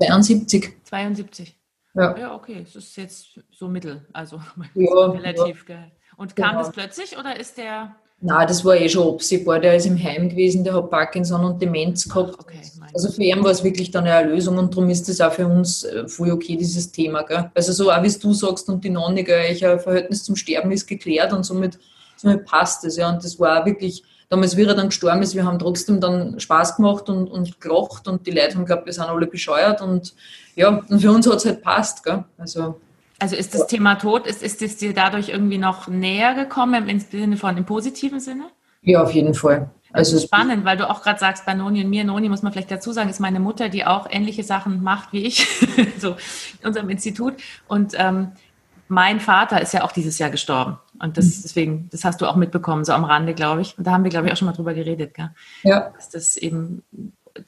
[0.00, 0.84] 72.
[0.84, 1.58] 72.
[1.94, 2.16] Ja.
[2.16, 2.62] Ja, okay.
[2.62, 4.40] Das ist jetzt so mittel, also
[4.74, 5.76] ja, relativ ja.
[5.76, 5.92] geil.
[6.16, 6.60] Und kam genau.
[6.60, 9.60] das plötzlich oder ist der Nein, das war eh schon absehbar.
[9.60, 12.38] Der ist im Heim gewesen, der hat Parkinson und Demenz gehabt.
[12.38, 12.60] Okay,
[12.92, 15.46] also für ihn war es wirklich dann eine Lösung und darum ist das auch für
[15.46, 17.22] uns äh, voll okay, dieses Thema.
[17.22, 17.50] Gell?
[17.54, 20.86] Also so auch wie du sagst und die Nonne, gell, ihr Verhältnis zum Sterben ist
[20.86, 21.78] geklärt und somit,
[22.16, 22.96] somit passt es.
[22.96, 23.08] Ja.
[23.10, 26.38] Und das war auch wirklich, damals, wie er dann gestorben ist, wir haben trotzdem dann
[26.38, 30.14] Spaß gemacht und, und gelacht und die Leute haben geglaubt, wir sind alle bescheuert und
[30.56, 32.04] ja, und für uns hat es halt passt.
[32.04, 32.24] Gell?
[32.36, 32.80] Also
[33.20, 37.00] also ist das Thema Tod, ist, ist es dir dadurch irgendwie noch näher gekommen im
[37.00, 38.44] Sinne von im positiven Sinne?
[38.82, 39.70] Ja, auf jeden Fall.
[39.92, 42.70] Also spannend, weil du auch gerade sagst, bei Noni und mir, Noni muss man vielleicht
[42.70, 45.46] dazu sagen, ist meine Mutter, die auch ähnliche Sachen macht wie ich,
[45.98, 46.16] so
[46.60, 47.34] in unserem Institut.
[47.66, 48.32] Und ähm,
[48.88, 50.78] mein Vater ist ja auch dieses Jahr gestorben.
[51.00, 51.40] Und das, mhm.
[51.42, 53.76] deswegen, das hast du auch mitbekommen, so am Rande, glaube ich.
[53.76, 55.30] Und da haben wir, glaube ich, auch schon mal drüber geredet, gell?
[55.62, 55.90] Ja.
[55.96, 56.82] Dass das eben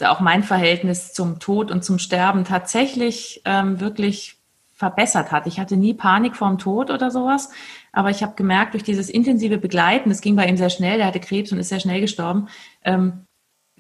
[0.02, 4.41] auch mein Verhältnis zum Tod und zum Sterben tatsächlich ähm, wirklich
[4.82, 5.46] verbessert hat.
[5.46, 7.50] Ich hatte nie Panik vorm Tod oder sowas,
[7.92, 11.06] aber ich habe gemerkt, durch dieses intensive Begleiten, das ging bei ihm sehr schnell, der
[11.06, 12.48] hatte Krebs und ist sehr schnell gestorben,
[12.82, 13.26] ähm,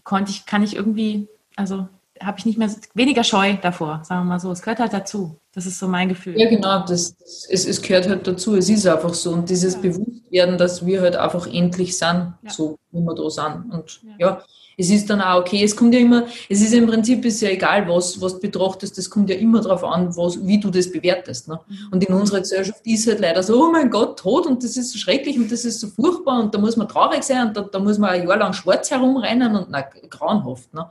[0.04, 1.26] konnte ich, kann ich irgendwie,
[1.56, 1.88] also
[2.20, 4.52] habe ich nicht mehr weniger Scheu davor, sagen wir mal so.
[4.52, 5.40] Es gehört halt dazu.
[5.52, 6.38] Das ist so mein Gefühl.
[6.38, 8.54] Ja, genau, das, das es, es gehört halt dazu.
[8.54, 9.32] Es ist einfach so.
[9.32, 9.80] Und dieses ja.
[9.80, 12.50] Bewusstwerden, dass wir halt einfach endlich sind, ja.
[12.50, 13.72] so wie wir da sind.
[13.72, 14.28] Und ja.
[14.28, 14.42] ja
[14.76, 17.50] es ist dann auch okay, es kommt ja immer, es ist im Prinzip ist ja
[17.50, 20.90] egal, was, was du betrachtest, das kommt ja immer darauf an, was, wie du das
[20.90, 21.48] bewertest.
[21.48, 21.60] Ne?
[21.68, 21.76] Mhm.
[21.90, 24.92] Und in unserer Gesellschaft ist halt leider so, oh mein Gott, Tod und das ist
[24.92, 27.62] so schrecklich und das ist so furchtbar und da muss man traurig sein und da,
[27.62, 30.72] da muss man ein Jahr lang schwarz herumrennen und na, grauenhaft.
[30.72, 30.90] Ne?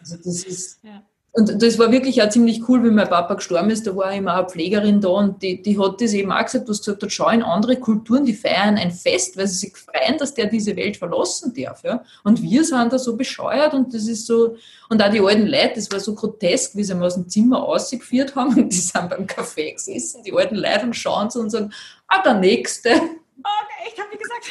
[0.00, 1.02] Also das ist, ja.
[1.32, 3.86] Und das war wirklich auch ziemlich cool, wie mein Papa gestorben ist.
[3.86, 6.80] Da war immer eine Pflegerin da und die, die hat das eben auch gesagt, was
[6.80, 10.34] gesagt hat, schau in andere Kulturen, die feiern ein Fest, weil sie sich freuen, dass
[10.34, 11.84] der diese Welt verlassen darf.
[11.84, 12.02] Ja?
[12.24, 14.56] Und wir sind da so bescheuert und das ist so,
[14.88, 17.62] und auch die alten Leute, das war so grotesk, wie sie mal aus dem Zimmer
[17.62, 21.50] ausgeführt haben und die sind beim Kaffee gesessen, die alten Leute und schauen so und
[21.50, 21.72] sagen,
[22.08, 22.90] ah, der Nächste.
[22.90, 24.46] Oh, echt, haben die gesagt?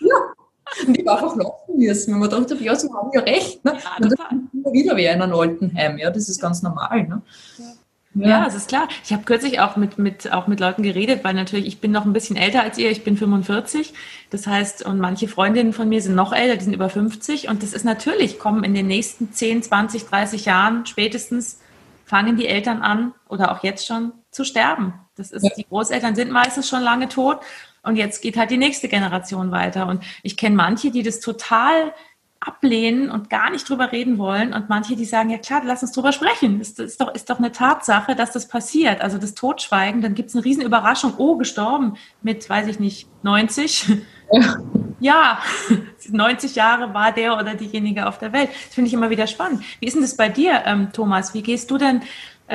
[0.00, 0.16] Ja.
[0.86, 3.64] Und ich war einfach lachen müssen, wenn man dachte, ja, sie haben ja recht.
[3.64, 3.72] Ne?
[3.72, 7.06] Ja, und dann immer wieder wer in einem Altenheim, ja, das ist ganz normal.
[7.06, 7.22] Ne?
[8.14, 8.28] Ja.
[8.28, 8.88] ja, das ist klar.
[9.04, 12.04] Ich habe kürzlich auch mit, mit, auch mit Leuten geredet, weil natürlich, ich bin noch
[12.04, 13.94] ein bisschen älter als ihr, ich bin 45.
[14.30, 17.48] Das heißt, und manche Freundinnen von mir sind noch älter, die sind über 50.
[17.48, 21.58] Und das ist natürlich, kommen in den nächsten 10, 20, 30 Jahren spätestens,
[22.04, 24.92] fangen die Eltern an oder auch jetzt schon zu sterben.
[25.16, 25.50] Das ist, ja.
[25.56, 27.40] die Großeltern sind meistens schon lange tot
[27.82, 29.86] und jetzt geht halt die nächste Generation weiter.
[29.86, 31.92] Und ich kenne manche, die das total
[32.44, 35.92] ablehnen und gar nicht drüber reden wollen und manche, die sagen, ja klar, lass uns
[35.92, 36.58] drüber sprechen.
[36.58, 39.00] Das ist doch, ist doch eine Tatsache, dass das passiert.
[39.00, 41.14] Also das Totschweigen, dann gibt es eine riesen Überraschung.
[41.18, 43.92] Oh, gestorben mit, weiß ich nicht, 90.
[44.32, 44.56] Ja.
[44.98, 45.38] ja,
[46.08, 48.48] 90 Jahre war der oder diejenige auf der Welt.
[48.48, 49.62] Das finde ich immer wieder spannend.
[49.78, 51.34] Wie ist denn das bei dir, ähm, Thomas?
[51.34, 52.02] Wie gehst du denn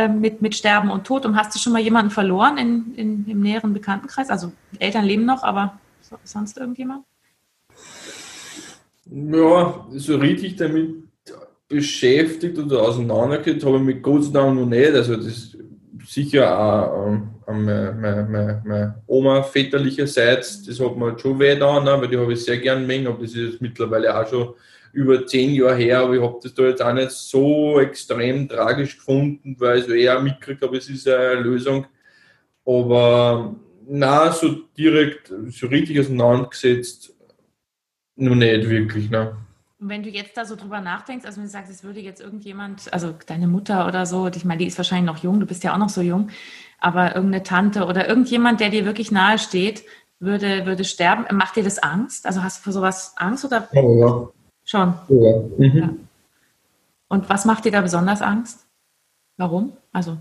[0.08, 1.26] mit, mit Sterben und Tod?
[1.26, 4.30] Und hast du schon mal jemanden verloren in, in, im näheren Bekanntenkreis?
[4.30, 5.80] Also Eltern leben noch, aber
[6.24, 7.04] sonst irgendjemand?
[9.10, 11.08] Ja, so richtig damit
[11.68, 14.94] beschäftigt oder auseinandergesetzt habe ich mich Gott sei Dank noch nicht.
[14.94, 15.58] Also das ist
[16.06, 22.18] sicher auch ähm, meine, Oma väterlicherseits, das hat mir schon weh da, ne, weil die
[22.18, 24.54] habe ich sehr gern mengen, aber das ist mittlerweile auch schon
[24.94, 28.98] über zehn Jahre her, aber ich habe das da jetzt auch nicht so extrem tragisch
[28.98, 31.86] gefunden, weil ich so eher mitgekriegt habe, es ist eine Lösung.
[32.66, 33.56] Aber
[33.88, 37.14] na so direkt, so richtig auseinandergesetzt
[38.18, 39.38] nur nicht wirklich, ne?
[39.80, 42.20] Und wenn du jetzt da so drüber nachdenkst, also wenn du sagst, es würde jetzt
[42.20, 45.64] irgendjemand, also deine Mutter oder so, ich meine, die ist wahrscheinlich noch jung, du bist
[45.64, 46.32] ja auch noch so jung,
[46.80, 49.84] aber irgendeine Tante oder irgendjemand, der dir wirklich nahe steht,
[50.20, 51.26] würde, würde sterben.
[51.36, 52.26] Macht dir das Angst?
[52.26, 53.70] Also hast du für sowas Angst oder?
[53.74, 54.37] Oh, ja.
[54.68, 54.94] Schon.
[55.08, 55.40] Ja.
[55.58, 55.78] Mhm.
[55.78, 55.94] ja.
[57.08, 58.68] Und was macht dir da besonders Angst?
[59.38, 59.78] Warum?
[59.94, 60.18] Also.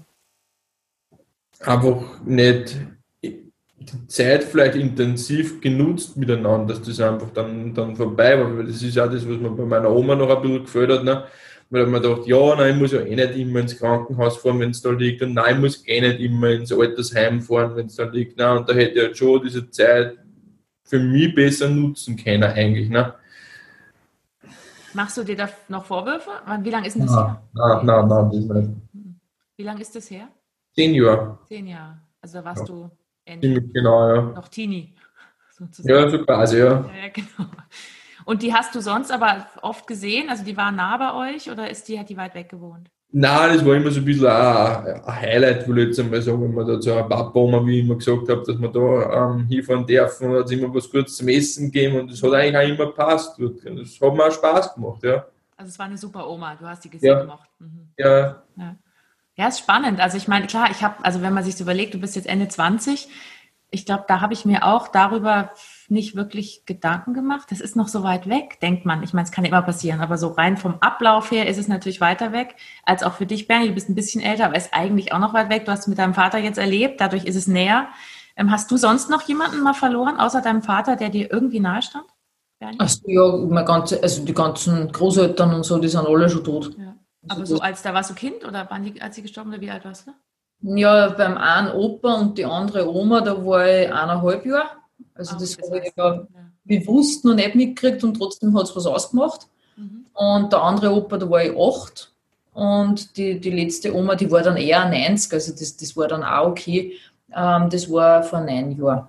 [1.61, 2.77] Einfach nicht
[3.23, 8.57] die Zeit vielleicht intensiv genutzt miteinander, dass das einfach dann, dann vorbei war.
[8.57, 11.03] Weil das ist ja das, was mir bei meiner Oma noch ein bisschen gefällt hat.
[11.03, 11.25] Ne?
[11.71, 14.71] Weil man dachte, ja, nein, ich muss ja eh nicht immer ins Krankenhaus fahren, wenn
[14.71, 15.23] es da liegt.
[15.23, 18.39] Und nein, ich muss eh nicht immer ins Altersheim fahren, wenn es da liegt.
[18.39, 18.59] Ne?
[18.59, 20.17] Und da hätte ich halt schon diese Zeit
[20.85, 22.89] für mich besser nutzen können, eigentlich.
[22.89, 23.13] Ne?
[24.97, 26.31] Machst du dir da noch Vorwürfe?
[26.63, 27.43] Wie lange ist denn das nein, her?
[28.09, 28.69] Das ist nicht.
[29.59, 30.29] Wie lange ist das her?
[30.75, 31.39] Zehn Jahre.
[31.47, 32.01] Zehn Jahre.
[32.23, 32.75] Also da warst ja.
[32.75, 32.91] du
[33.27, 34.23] Ziemlich genau, ja.
[34.23, 34.95] Noch Teenie.
[35.51, 35.89] Sozusagen.
[35.95, 36.67] Ja, so quasi, ja.
[36.67, 37.09] ja.
[37.13, 37.51] genau.
[38.25, 40.31] Und die hast du sonst aber oft gesehen?
[40.31, 42.91] Also die war nah bei euch oder ist die, hat die weit weg gewohnt?
[43.13, 46.43] Nein, das war immer so ein bisschen ein, ein Highlight, will ich jetzt einmal sagen,
[46.43, 49.47] wenn man da so eine Papa-Oma, wie ich immer gesagt habe, dass wir da ähm,
[49.47, 52.77] hinfahren dürfen, hat es immer was Gutes zum Essen gegeben und das hat eigentlich auch
[52.77, 53.39] immer gepasst.
[53.39, 55.25] Das hat mir auch Spaß gemacht, ja.
[55.57, 57.21] Also es war eine super Oma, du hast die gesehen ja.
[57.21, 57.49] gemacht.
[57.59, 57.89] Mhm.
[57.97, 58.43] Ja.
[58.57, 58.77] ja.
[59.39, 60.01] Ja, ist spannend.
[60.01, 62.27] Also ich meine, klar, ich habe, also wenn man sich so überlegt, du bist jetzt
[62.27, 63.09] Ende 20,
[63.71, 65.53] ich glaube, da habe ich mir auch darüber
[65.89, 67.49] nicht wirklich Gedanken gemacht.
[67.51, 69.03] Das ist noch so weit weg, denkt man.
[69.03, 72.01] Ich meine, es kann immer passieren, aber so rein vom Ablauf her ist es natürlich
[72.01, 73.69] weiter weg als auch für dich, Bernie.
[73.69, 75.65] Du bist ein bisschen älter, aber ist eigentlich auch noch weit weg.
[75.65, 77.89] Du hast es mit deinem Vater jetzt erlebt, dadurch ist es näher.
[78.37, 81.83] Ähm, hast du sonst noch jemanden mal verloren, außer deinem Vater, der dir irgendwie nahe
[81.83, 82.07] stand?
[82.79, 86.77] Also ja, mein ganze, also die ganzen Großeltern und so, die sind alle schon tot.
[86.79, 86.95] Ja.
[87.29, 89.61] Aber also so als da warst du Kind oder waren die, als sie gestorben oder
[89.61, 90.13] wie alt warst du?
[90.63, 94.69] Ja, beim einen Opa und die andere Oma, da war ich eineinhalb Jahre.
[95.17, 96.27] Also oh, das, habe ich ja,
[96.65, 99.49] bewusst noch nicht mitgekriegt und trotzdem hat es was ausgemacht.
[99.77, 100.07] Mhm.
[100.15, 102.13] Und der andere Opa, da war ich acht.
[102.53, 106.25] Und die, die letzte Oma, die war dann eher 90, also das, das war dann
[106.25, 106.95] auch okay.
[107.35, 109.09] Ähm, das war vor neun Jahren.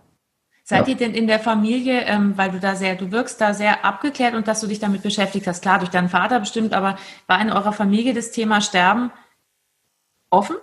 [0.63, 0.93] Seid ja.
[0.93, 4.33] ihr denn in der Familie, ähm, weil du da sehr, du wirkst da sehr abgeklärt
[4.33, 7.49] und dass du dich damit beschäftigt hast, klar, durch deinen Vater bestimmt, aber war in
[7.49, 9.11] eurer Familie das Thema Sterben
[10.29, 10.57] offen?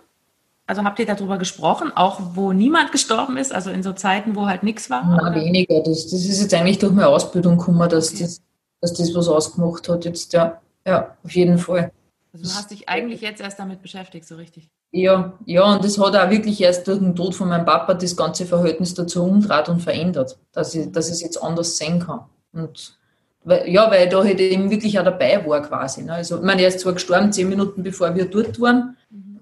[0.66, 4.46] Also habt ihr darüber gesprochen, auch wo niemand gestorben ist, also in so Zeiten, wo
[4.46, 5.04] halt nichts war?
[5.04, 5.80] Na, weniger.
[5.82, 8.22] Das, das ist jetzt eigentlich durch meine Ausbildung gekommen, dass, okay.
[8.22, 8.40] das,
[8.80, 10.06] dass das was ausgemacht hat.
[10.06, 11.92] Jetzt, ja, ja, auf jeden Fall.
[12.32, 14.70] Also du hast dich eigentlich jetzt erst damit beschäftigt, so richtig?
[14.90, 18.16] Ja, ja, und das hat auch wirklich erst durch den Tod von meinem Papa das
[18.16, 22.20] ganze Verhältnis dazu umdreht und verändert, dass ich, dass ich es jetzt anders sehen kann.
[22.52, 22.96] Und
[23.44, 26.02] weil, ja, weil ich da halt eben wirklich auch dabei war quasi.
[26.02, 26.14] Ne?
[26.14, 28.96] Also, ich meine, er ist zwar gestorben, zehn Minuten bevor wir dort waren.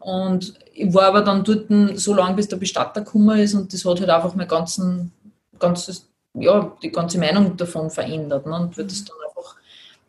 [0.04, 1.66] Und ich war aber dann dort
[1.98, 5.12] so lange, bis der Bestatter gekommen ist, und das hat halt einfach mein ganzen,
[5.58, 8.46] ganzes, ja, die ganze Meinung davon verändert.
[8.46, 8.54] Ne?
[8.54, 9.56] Und wird das dann einfach,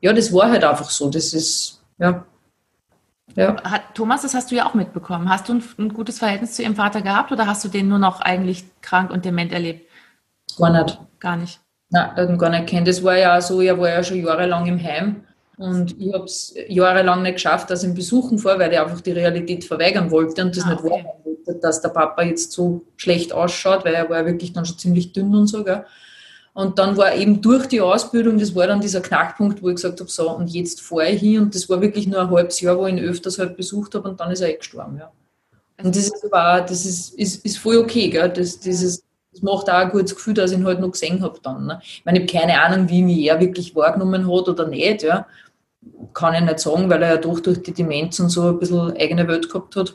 [0.01, 1.09] ja, das war halt einfach so.
[1.09, 2.25] Das ist, ja,
[3.35, 3.55] ja.
[3.63, 5.29] Hat, Thomas, das hast du ja auch mitbekommen.
[5.29, 7.99] Hast du ein, ein, gutes Verhältnis zu ihrem Vater gehabt oder hast du den nur
[7.99, 9.89] noch eigentlich krank und dement erlebt?
[10.57, 10.99] Gar nicht.
[11.19, 11.59] Gar nicht.
[11.89, 12.87] Nein, ich ihn gar nicht kennt.
[12.87, 15.23] Das war ja so, er war ja schon jahrelang im Heim
[15.63, 18.99] und ich habe es jahrelang nicht geschafft, dass ich ihn besuchen vor, weil ich einfach
[18.99, 22.81] die Realität verweigern wollte und das ah, nicht wahrhaben wollte, dass der Papa jetzt so
[22.97, 25.63] schlecht ausschaut, weil er war wirklich dann schon ziemlich dünn und so.
[25.63, 25.85] Gell.
[26.51, 30.01] Und dann war eben durch die Ausbildung, das war dann dieser Knackpunkt, wo ich gesagt
[30.01, 31.43] habe, so, und jetzt fahre ich hin.
[31.43, 34.09] Und das war wirklich nur ein halbes Jahr, wo ich ihn öfters halt besucht habe
[34.09, 35.13] und dann ist er eh gestorben, ja.
[35.81, 38.29] Und das ist aber das ist, ist, ist voll okay, gell?
[38.29, 41.39] Das, dieses, das macht auch ein gutes Gefühl, dass ich ihn halt noch gesehen habe
[41.41, 41.65] dann.
[41.65, 41.79] Ne?
[41.81, 45.25] Ich meine, ich habe keine Ahnung, wie mich er wirklich wahrgenommen hat oder nicht, ja.
[46.13, 48.95] Kann ich nicht sagen, weil er ja doch durch die Demenz und so ein bisschen
[48.97, 49.93] eigene Welt gehabt hat.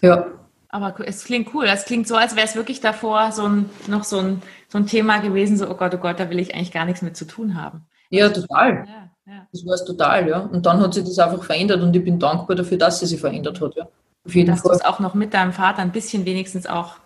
[0.00, 0.26] Ja.
[0.68, 1.64] Aber es klingt cool.
[1.66, 4.86] Es klingt so, als wäre es wirklich davor so ein, noch so ein, so ein
[4.86, 7.26] Thema gewesen, so, oh Gott, oh Gott, da will ich eigentlich gar nichts mit zu
[7.26, 7.86] tun haben.
[8.10, 8.84] Ja, total.
[8.86, 9.46] Ja, ja.
[9.50, 10.40] Das war es total, ja.
[10.40, 13.20] Und dann hat sich das einfach verändert und ich bin dankbar dafür, dass sie sich
[13.20, 13.88] verändert hat, ja.
[14.26, 14.72] Auf jeden dass Fall.
[14.72, 16.96] du es auch noch mit deinem Vater ein bisschen wenigstens auch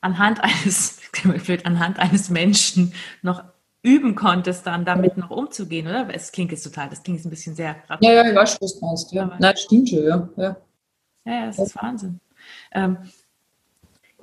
[0.00, 1.00] anhand eines,
[1.64, 3.42] anhand eines Menschen noch
[3.82, 6.12] üben konntest, dann damit noch umzugehen, oder?
[6.12, 8.78] Es klingt jetzt total, das klingt jetzt ein bisschen sehr Ja, ja, ich weiß, was
[8.78, 9.36] du meinst, ja.
[9.38, 10.28] Nein, stimmt schon, ja.
[10.36, 10.56] Ja,
[11.24, 12.20] ja, das ist Wahnsinn.
[12.72, 12.98] Ähm,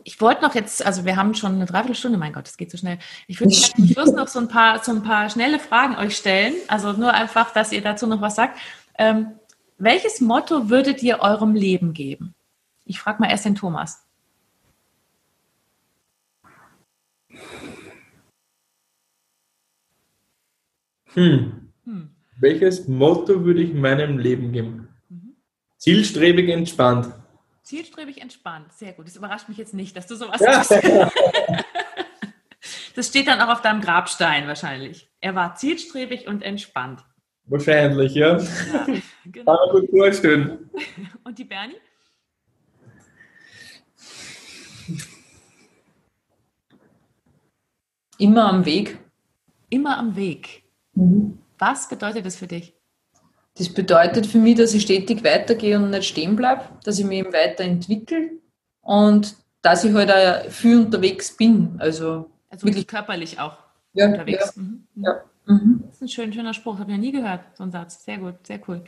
[0.03, 2.77] ich wollte noch jetzt, also wir haben schon eine Dreiviertelstunde, mein Gott, das geht so
[2.77, 2.97] schnell.
[3.27, 6.53] Ich würde zum Schluss noch so ein paar, so ein paar schnelle Fragen euch stellen.
[6.69, 8.57] Also nur einfach, dass ihr dazu noch was sagt.
[8.97, 9.33] Ähm,
[9.77, 12.35] welches Motto würdet ihr eurem Leben geben?
[12.85, 14.06] Ich frage mal erst den Thomas.
[21.18, 21.72] Hm.
[21.84, 22.09] hm.
[22.39, 24.89] Welches Motto würde ich meinem Leben geben?
[25.09, 25.36] Mhm.
[25.78, 27.11] Zielstrebig entspannt.
[27.63, 29.07] Zielstrebig entspannt, sehr gut.
[29.07, 30.63] Das überrascht mich jetzt nicht, dass du sowas ja.
[30.63, 30.88] sagst.
[32.95, 35.07] Das steht dann auch auf deinem Grabstein wahrscheinlich.
[35.22, 37.05] Er war zielstrebig und entspannt.
[37.45, 38.39] Wahrscheinlich, ja.
[38.39, 38.88] ja
[39.26, 39.53] genau.
[39.53, 40.68] Man gut vorstellen.
[41.24, 41.76] Und die Bernie?
[48.18, 48.97] Immer am Weg.
[49.70, 50.63] Immer am Weg.
[50.97, 51.37] Mhm.
[51.59, 52.73] Was bedeutet das für dich?
[53.57, 57.19] Das bedeutet für mich, dass ich stetig weitergehe und nicht stehen bleibe, dass ich mich
[57.19, 58.31] eben weiterentwickle
[58.81, 61.75] und dass ich halt auch viel unterwegs bin.
[61.79, 63.57] Also, also wirklich körperlich auch
[63.93, 64.53] ja, unterwegs.
[64.55, 64.87] Ja, mhm.
[64.95, 65.21] ja.
[65.45, 65.83] Mhm.
[65.87, 68.03] Das ist ein schön, schöner Spruch, habe ich noch nie gehört, so ein Satz.
[68.03, 68.83] Sehr gut, sehr cool.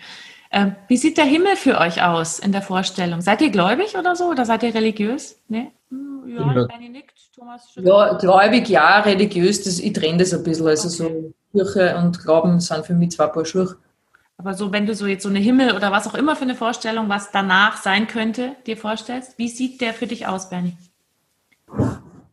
[0.52, 3.22] Ähm, wie sieht der Himmel für euch aus in der Vorstellung?
[3.22, 4.26] Seid ihr gläubig oder so?
[4.26, 5.40] Oder seid ihr religiös?
[5.48, 5.72] Nee?
[5.90, 6.78] Hm, ja, ja.
[6.78, 7.70] nickt, Thomas.
[7.76, 10.68] Ja, gläubig ja, religiös, das, ich trenne das ein bisschen.
[10.68, 11.14] Also okay.
[11.14, 13.78] so Kirche und Glauben sind für mich zwei Paar Schuhe.
[14.38, 16.56] Aber so, wenn du so jetzt so eine Himmel oder was auch immer für eine
[16.56, 20.78] Vorstellung, was danach sein könnte, dir vorstellst, wie sieht der für dich aus, Bernie?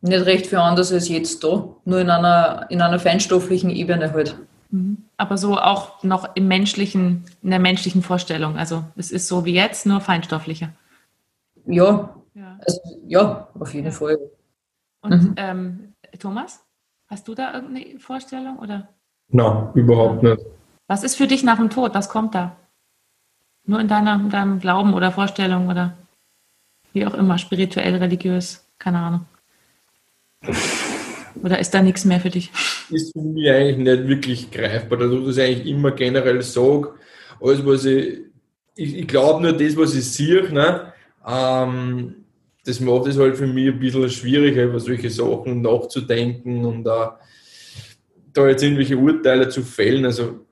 [0.01, 4.37] Nicht recht viel anders als jetzt da, nur in einer, in einer feinstofflichen Ebene halt.
[4.69, 5.03] Mhm.
[5.17, 8.57] Aber so auch noch im menschlichen, in der menschlichen Vorstellung.
[8.57, 10.69] Also es ist so wie jetzt, nur feinstofflicher.
[11.65, 13.91] Ja, ja, also, ja auf jeden ja.
[13.91, 14.17] Fall.
[15.01, 15.33] Und mhm.
[15.35, 16.63] ähm, Thomas,
[17.07, 18.87] hast du da irgendeine Vorstellung oder?
[19.29, 20.41] Nein, überhaupt nicht.
[20.87, 21.93] Was ist für dich nach dem Tod?
[21.93, 22.55] Was kommt da?
[23.65, 25.97] Nur in, deiner, in deinem Glauben oder Vorstellung oder
[26.93, 29.25] wie auch immer, spirituell, religiös, keine Ahnung.
[31.43, 32.51] Oder ist da nichts mehr für dich?
[32.89, 36.93] Ist für mich eigentlich nicht wirklich greifbar, dass ich das eigentlich immer generell sage.
[37.41, 38.19] Alles, was ich,
[38.75, 40.93] ich, ich glaube nur das, was ich sehe, ne?
[41.27, 42.15] Ähm,
[42.65, 47.11] das macht es halt für mich ein bisschen schwieriger, über solche Sachen nachzudenken und uh,
[48.37, 50.05] da jetzt irgendwelche Urteile zu fällen.
[50.05, 50.45] Also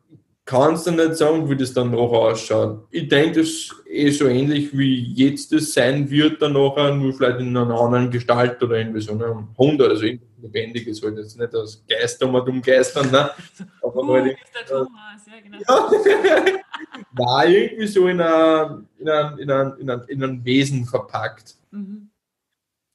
[0.45, 2.87] kannst du nicht sagen, wie das dann noch ausschaut.
[2.91, 7.13] Ich denke, das ist eh so ähnlich wie jetzt das sein wird, dann nachher, nur
[7.13, 11.17] vielleicht in einer anderen Gestalt oder irgendwie so einem Hund oder so, irgendwas Lebendiges halt
[11.17, 13.31] jetzt nicht als Geister mal umgeistern, ne?
[13.81, 15.57] Aber uh, halt ist der Thomas, ja, genau.
[15.67, 16.45] Ja.
[17.13, 21.55] War irgendwie so in ein, in ein, in ein, in ein, in ein Wesen verpackt.
[21.71, 22.09] Mhm.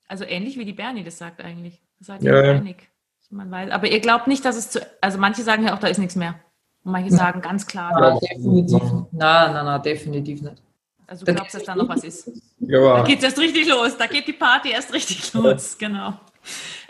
[0.07, 1.80] Also ähnlich wie die Bernie das sagt eigentlich.
[1.99, 2.89] Das seid ihr ja, einig.
[3.31, 3.70] Man weiß.
[3.70, 4.81] Aber ihr glaubt nicht, dass es zu.
[5.01, 6.35] Also manche sagen ja auch, da ist nichts mehr.
[6.83, 7.93] Und manche sagen ganz klar.
[7.99, 8.83] Nein, definitiv.
[9.12, 10.62] Nein, nein, nein, definitiv nicht.
[11.07, 12.31] Also du glaubst, dass da noch was ist.
[12.59, 12.99] Ja.
[12.99, 13.97] Da geht es erst richtig los.
[13.97, 15.76] Da geht die Party erst richtig los.
[15.78, 16.14] Genau.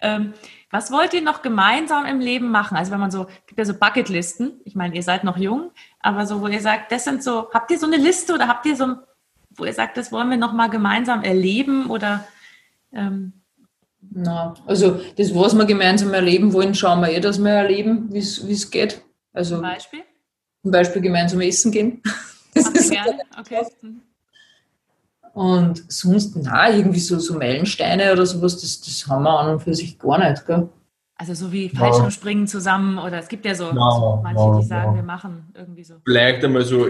[0.01, 0.34] Ähm,
[0.70, 2.76] was wollt ihr noch gemeinsam im Leben machen?
[2.76, 4.61] Also wenn man so, gibt ja so Bucketlisten.
[4.64, 7.70] Ich meine, ihr seid noch jung, aber so, wo ihr sagt, das sind so, habt
[7.70, 8.97] ihr so eine Liste oder habt ihr so,
[9.51, 12.24] wo ihr sagt, das wollen wir noch mal gemeinsam erleben oder?
[12.93, 13.39] Ähm,
[14.01, 18.18] na, also das, was wir gemeinsam erleben wollen, schauen wir eh, dass wir erleben, wie
[18.18, 19.03] es geht.
[19.32, 20.01] Also zum Beispiel?
[20.62, 22.03] Zum Beispiel gemeinsam essen gehen.
[22.53, 23.20] Das ist gerne.
[23.38, 23.64] Okay.
[25.34, 29.61] Und sonst, na, irgendwie so, so Meilensteine oder sowas, das, das haben wir an und
[29.61, 30.68] für sich gar nicht, gell?
[31.21, 34.95] Also so wie Fallschirmspringen zusammen oder es gibt ja so, no, manche, no, die sagen,
[34.95, 35.97] wir machen irgendwie so.
[36.03, 36.87] Vielleicht einmal so,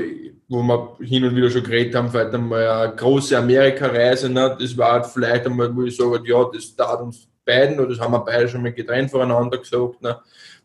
[0.48, 4.56] wo wir hin und wieder schon geredet haben, vielleicht einmal eine große Amerika-Reise, ne?
[4.60, 7.98] das war halt vielleicht einmal, wo ich sage, ja, das tat uns beiden, oder das
[7.98, 10.16] haben wir beide schon mal getrennt voneinander gesagt, ne?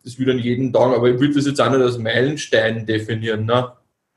[0.03, 3.45] das wird dann jeden Tag, aber ich würde das jetzt auch nicht als Meilenstein definieren.
[3.45, 3.71] Ne?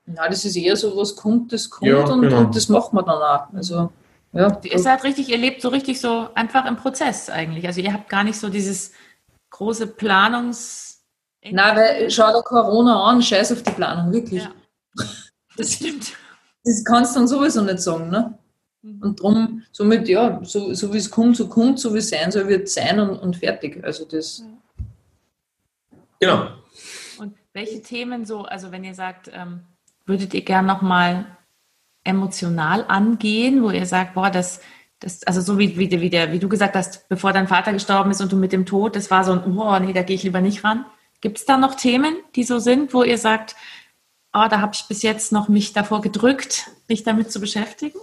[0.05, 2.41] Na, das ist eher so, was kommt, das kommt ja, und, genau.
[2.41, 3.55] und, das macht man dann auch.
[3.55, 3.91] Also,
[4.35, 4.61] ja.
[4.63, 7.67] Ihr seid richtig, ihr lebt so richtig so einfach im Prozess eigentlich.
[7.67, 8.93] Also ihr habt gar nicht so dieses
[9.51, 11.05] große Planungs...
[11.51, 14.43] Na, weil schau dir Corona an, scheiß auf die Planung, wirklich.
[14.43, 14.51] Ja.
[15.57, 16.13] Das stimmt.
[16.65, 18.39] Das kannst du dann sowieso nicht sagen, ne?
[18.83, 19.03] Mhm.
[19.03, 22.31] Und darum, somit, ja, so, so wie es kommt, so kommt, so wie es sein
[22.31, 23.83] soll, wird es sein und, und fertig.
[23.83, 24.45] Also das.
[26.21, 26.21] Ja.
[26.21, 26.51] Genau.
[27.19, 29.63] Und welche Themen so, also wenn ihr sagt, ähm,
[30.07, 31.27] würdet ihr gern nochmal
[32.05, 34.61] emotional angehen, wo ihr sagt, boah, das,
[35.01, 38.11] das, also so wie, wie, wie, der, wie du gesagt hast, bevor dein Vater gestorben
[38.11, 40.25] ist und du mit dem Tod, das war so ein, oh, nee, da gehe ich
[40.25, 40.85] lieber nicht ran.
[41.21, 43.57] Gibt es da noch Themen, die so sind, wo ihr sagt,
[44.33, 47.99] oh, da habe ich bis jetzt noch mich davor gedrückt, mich damit zu beschäftigen?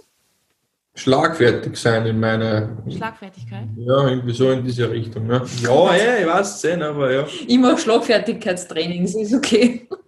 [0.94, 2.82] Schlagfertig sein in meiner.
[2.88, 3.68] Schlagfertigkeit?
[3.76, 5.26] Ja, irgendwie so in diese Richtung.
[5.26, 5.42] Ne?
[5.60, 7.26] Ja, ey, ich weiß es nicht, aber ja.
[7.46, 9.88] Ich mache Schlagfertigkeitstrainings, ist okay.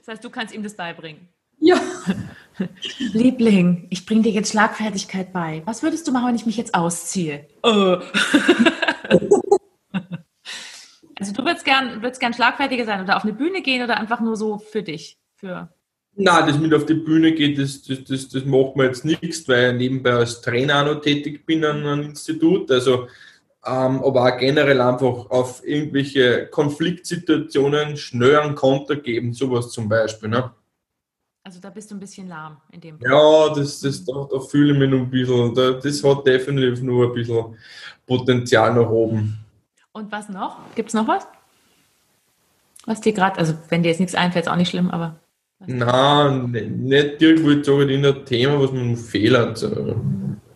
[0.00, 1.28] Das heißt, du kannst ihm das beibringen.
[1.60, 1.80] Ja.
[3.12, 5.62] Liebling, ich bringe dir jetzt Schlagfertigkeit bei.
[5.64, 7.46] Was würdest du machen, wenn ich mich jetzt ausziehe?
[7.62, 7.68] Äh.
[11.18, 14.20] also du würdest gern, würdest gern schlagfertiger sein oder auf eine Bühne gehen oder einfach
[14.20, 15.18] nur so für dich?
[15.36, 15.72] Für
[16.20, 19.46] Nein, das mit auf die Bühne geht, das, das, das, das macht mir jetzt nichts,
[19.46, 22.68] weil ich nebenbei als Trainer auch noch tätig bin an einem Institut.
[22.72, 23.06] Also,
[23.64, 30.28] ähm, aber auch generell einfach auf irgendwelche Konfliktsituationen schnell einen Konter geben, sowas zum Beispiel.
[30.30, 30.50] Ne?
[31.48, 32.98] Also da bist du ein bisschen lahm in dem.
[33.00, 36.82] Ja, das, das, da, da fühle ich mich noch ein bisschen, da, das hat definitiv
[36.82, 37.56] nur ein bisschen
[38.06, 39.42] Potenzial nach oben.
[39.92, 40.58] Und was noch?
[40.74, 41.26] Gibt es noch was?
[42.84, 45.20] Was dir gerade, also wenn dir jetzt nichts einfällt, ist auch nicht schlimm, aber.
[45.66, 49.64] Nein, nicht irgendwo jetzt sage ich ein Thema, was man fehlt.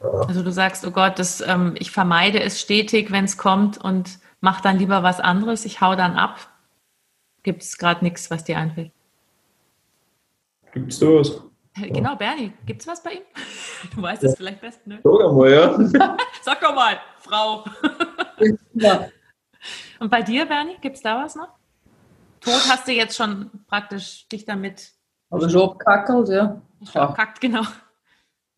[0.03, 4.18] Also du sagst, oh Gott, das, ähm, ich vermeide es stetig, wenn es kommt und
[4.43, 6.51] mach dann lieber was anderes, ich hau dann ab.
[7.45, 8.93] Gibt es gerade nichts, was dir einfällt?
[10.73, 11.41] Gibt es da was?
[11.75, 13.23] Genau, Bernie, gibt es was bei ihm?
[13.95, 15.01] Du weißt es vielleicht best, ne?
[15.03, 15.77] Sag mal, ja.
[16.43, 17.64] Sag doch mal, Frau.
[18.75, 19.09] ja.
[20.01, 21.49] Und bei dir, Bernie, gibt es da was noch?
[22.41, 24.93] Tod hast du jetzt schon praktisch dich damit.
[25.31, 26.61] Aber schon abkackelt, ja.
[26.95, 27.62] Abkackt, genau.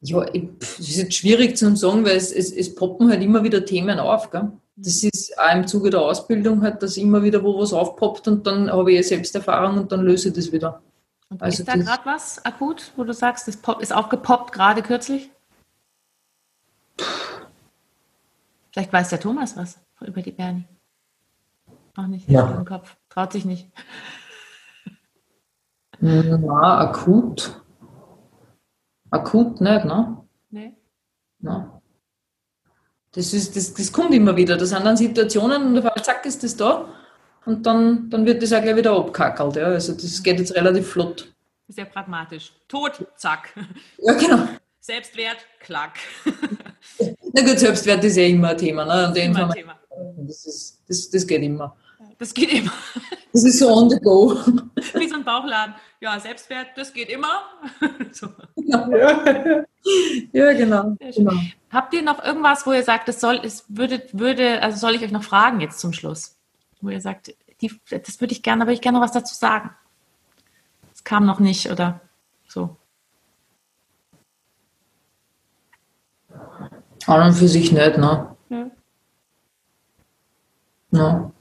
[0.00, 3.64] Ja, es ist jetzt schwierig zu sagen, weil es, es, es poppen halt immer wieder
[3.64, 4.30] Themen auf.
[4.30, 4.52] Gell?
[4.76, 5.10] Das mhm.
[5.12, 8.70] ist auch im Zuge der Ausbildung halt, dass immer wieder wo was aufpoppt und dann
[8.70, 10.82] habe ich Selbsterfahrung und dann löse ich das wieder.
[11.30, 15.30] Und also ist da gerade was akut, wo du sagst, das ist aufgepoppt gerade kürzlich?
[18.70, 20.66] Vielleicht weiß der Thomas was über die Bernie.
[21.96, 22.50] Auch nicht ja.
[22.50, 22.96] im Kopf.
[23.08, 23.70] Traut sich nicht.
[26.00, 27.62] Na, akut.
[29.10, 30.16] Akut nicht, ne?
[30.50, 30.76] Nee.
[31.38, 31.80] Na.
[33.12, 34.56] Das, ist, das, das kommt immer wieder.
[34.56, 36.88] Das sind dann Situationen und auf einmal zack ist das da
[37.46, 39.56] und dann, dann wird das auch gleich wieder abkackelt.
[39.56, 39.66] Ja.
[39.66, 41.32] Also das geht jetzt relativ flott.
[41.68, 42.52] Sehr pragmatisch.
[42.68, 43.54] Tod, zack.
[43.98, 44.48] Ja, genau.
[44.80, 45.98] Selbstwert, klack.
[47.32, 48.84] Na gut, Selbstwert ist ja immer ein Thema.
[48.84, 49.08] Ne?
[49.08, 49.78] Und immer ein Thema.
[50.18, 51.74] Das, ist, das, das geht immer.
[52.18, 52.72] Das geht immer.
[53.32, 54.36] Das ist so on the go.
[54.94, 55.74] Wie so ein Bauchladen.
[56.00, 57.44] Ja, Selbstwert, das geht immer.
[58.12, 58.28] so.
[58.56, 59.64] ja.
[60.32, 60.96] ja, genau.
[61.00, 61.32] genau.
[61.70, 65.02] Habt ihr noch irgendwas, wo ihr sagt, das soll, es würde, würde, also soll ich
[65.02, 66.33] euch noch fragen jetzt zum Schluss?
[66.84, 69.70] Wo ihr sagt, die, das würde ich gerne, aber ich gerne noch was dazu sagen.
[70.92, 72.02] Es kam noch nicht oder
[72.46, 72.76] so.
[77.06, 78.36] An und für sich nicht, ne?
[78.50, 78.70] Ja.
[80.90, 81.32] No.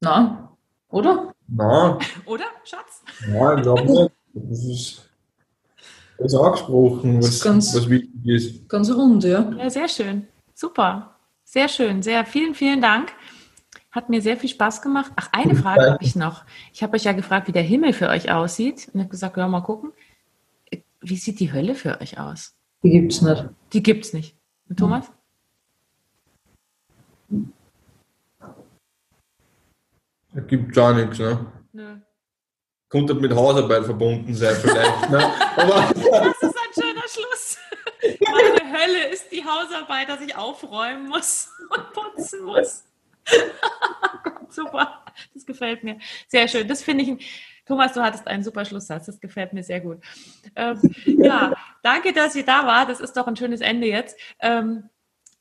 [0.00, 0.56] Na,
[0.88, 1.32] oder?
[1.46, 1.98] Na.
[2.26, 3.02] Oder, Schatz?
[3.32, 4.12] Ja, ich glaube nicht.
[4.34, 5.10] Das ist,
[6.18, 8.68] das ist angesprochen, was, ganz, was wichtig ist.
[8.68, 9.50] Ganz rund, ja.
[9.52, 10.26] Ja, sehr schön.
[10.52, 11.13] Super.
[11.44, 12.02] Sehr schön.
[12.02, 13.12] Sehr vielen, vielen Dank.
[13.90, 15.12] Hat mir sehr viel Spaß gemacht.
[15.14, 16.44] Ach, eine Frage habe ich noch.
[16.72, 18.88] Ich habe euch ja gefragt, wie der Himmel für euch aussieht.
[18.92, 19.92] Und habe gesagt, ja, mal gucken.
[21.00, 22.56] Wie sieht die Hölle für euch aus?
[22.82, 23.44] Die gibt es nicht.
[23.72, 24.36] Die gibt es nicht.
[24.68, 25.12] Und Thomas?
[30.32, 31.46] Da gibt gar nichts, ne?
[31.72, 31.96] Nö.
[32.88, 35.10] Könnte mit Hausarbeit verbunden sein, vielleicht.
[35.10, 35.18] ne?
[35.56, 35.92] Aber
[38.84, 42.84] Hölle ist die Hausarbeit, dass ich aufräumen muss und putzen muss.
[44.50, 45.98] super, das gefällt mir.
[46.28, 46.68] Sehr schön.
[46.68, 47.54] Das finde ich.
[47.66, 49.06] Thomas, du hattest einen super Schlusssatz.
[49.06, 49.98] Das gefällt mir sehr gut.
[50.54, 52.90] Ähm, ja, danke, dass ihr da wart.
[52.90, 54.18] Das ist doch ein schönes Ende jetzt.
[54.38, 54.90] Ähm,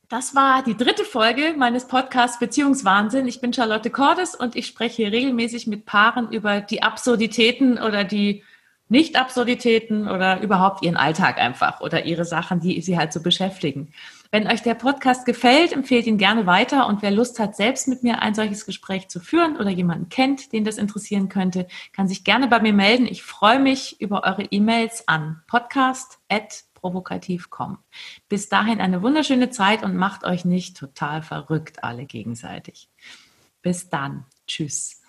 [0.07, 3.27] das war die dritte Folge meines Podcasts Beziehungswahnsinn.
[3.27, 8.43] Ich bin Charlotte Cordes und ich spreche regelmäßig mit Paaren über die Absurditäten oder die
[8.89, 13.91] Nicht-Absurditäten oder überhaupt ihren Alltag einfach oder ihre Sachen, die sie halt so beschäftigen.
[14.31, 18.03] Wenn euch der Podcast gefällt, empfehlt ihn gerne weiter und wer Lust hat, selbst mit
[18.03, 22.23] mir ein solches Gespräch zu führen oder jemanden kennt, den das interessieren könnte, kann sich
[22.23, 23.05] gerne bei mir melden.
[23.05, 27.77] Ich freue mich über eure E-Mails an podcast@ provokativ kommen.
[28.27, 32.89] Bis dahin eine wunderschöne Zeit und macht euch nicht total verrückt alle gegenseitig.
[33.61, 34.25] Bis dann.
[34.47, 35.02] Tschüss.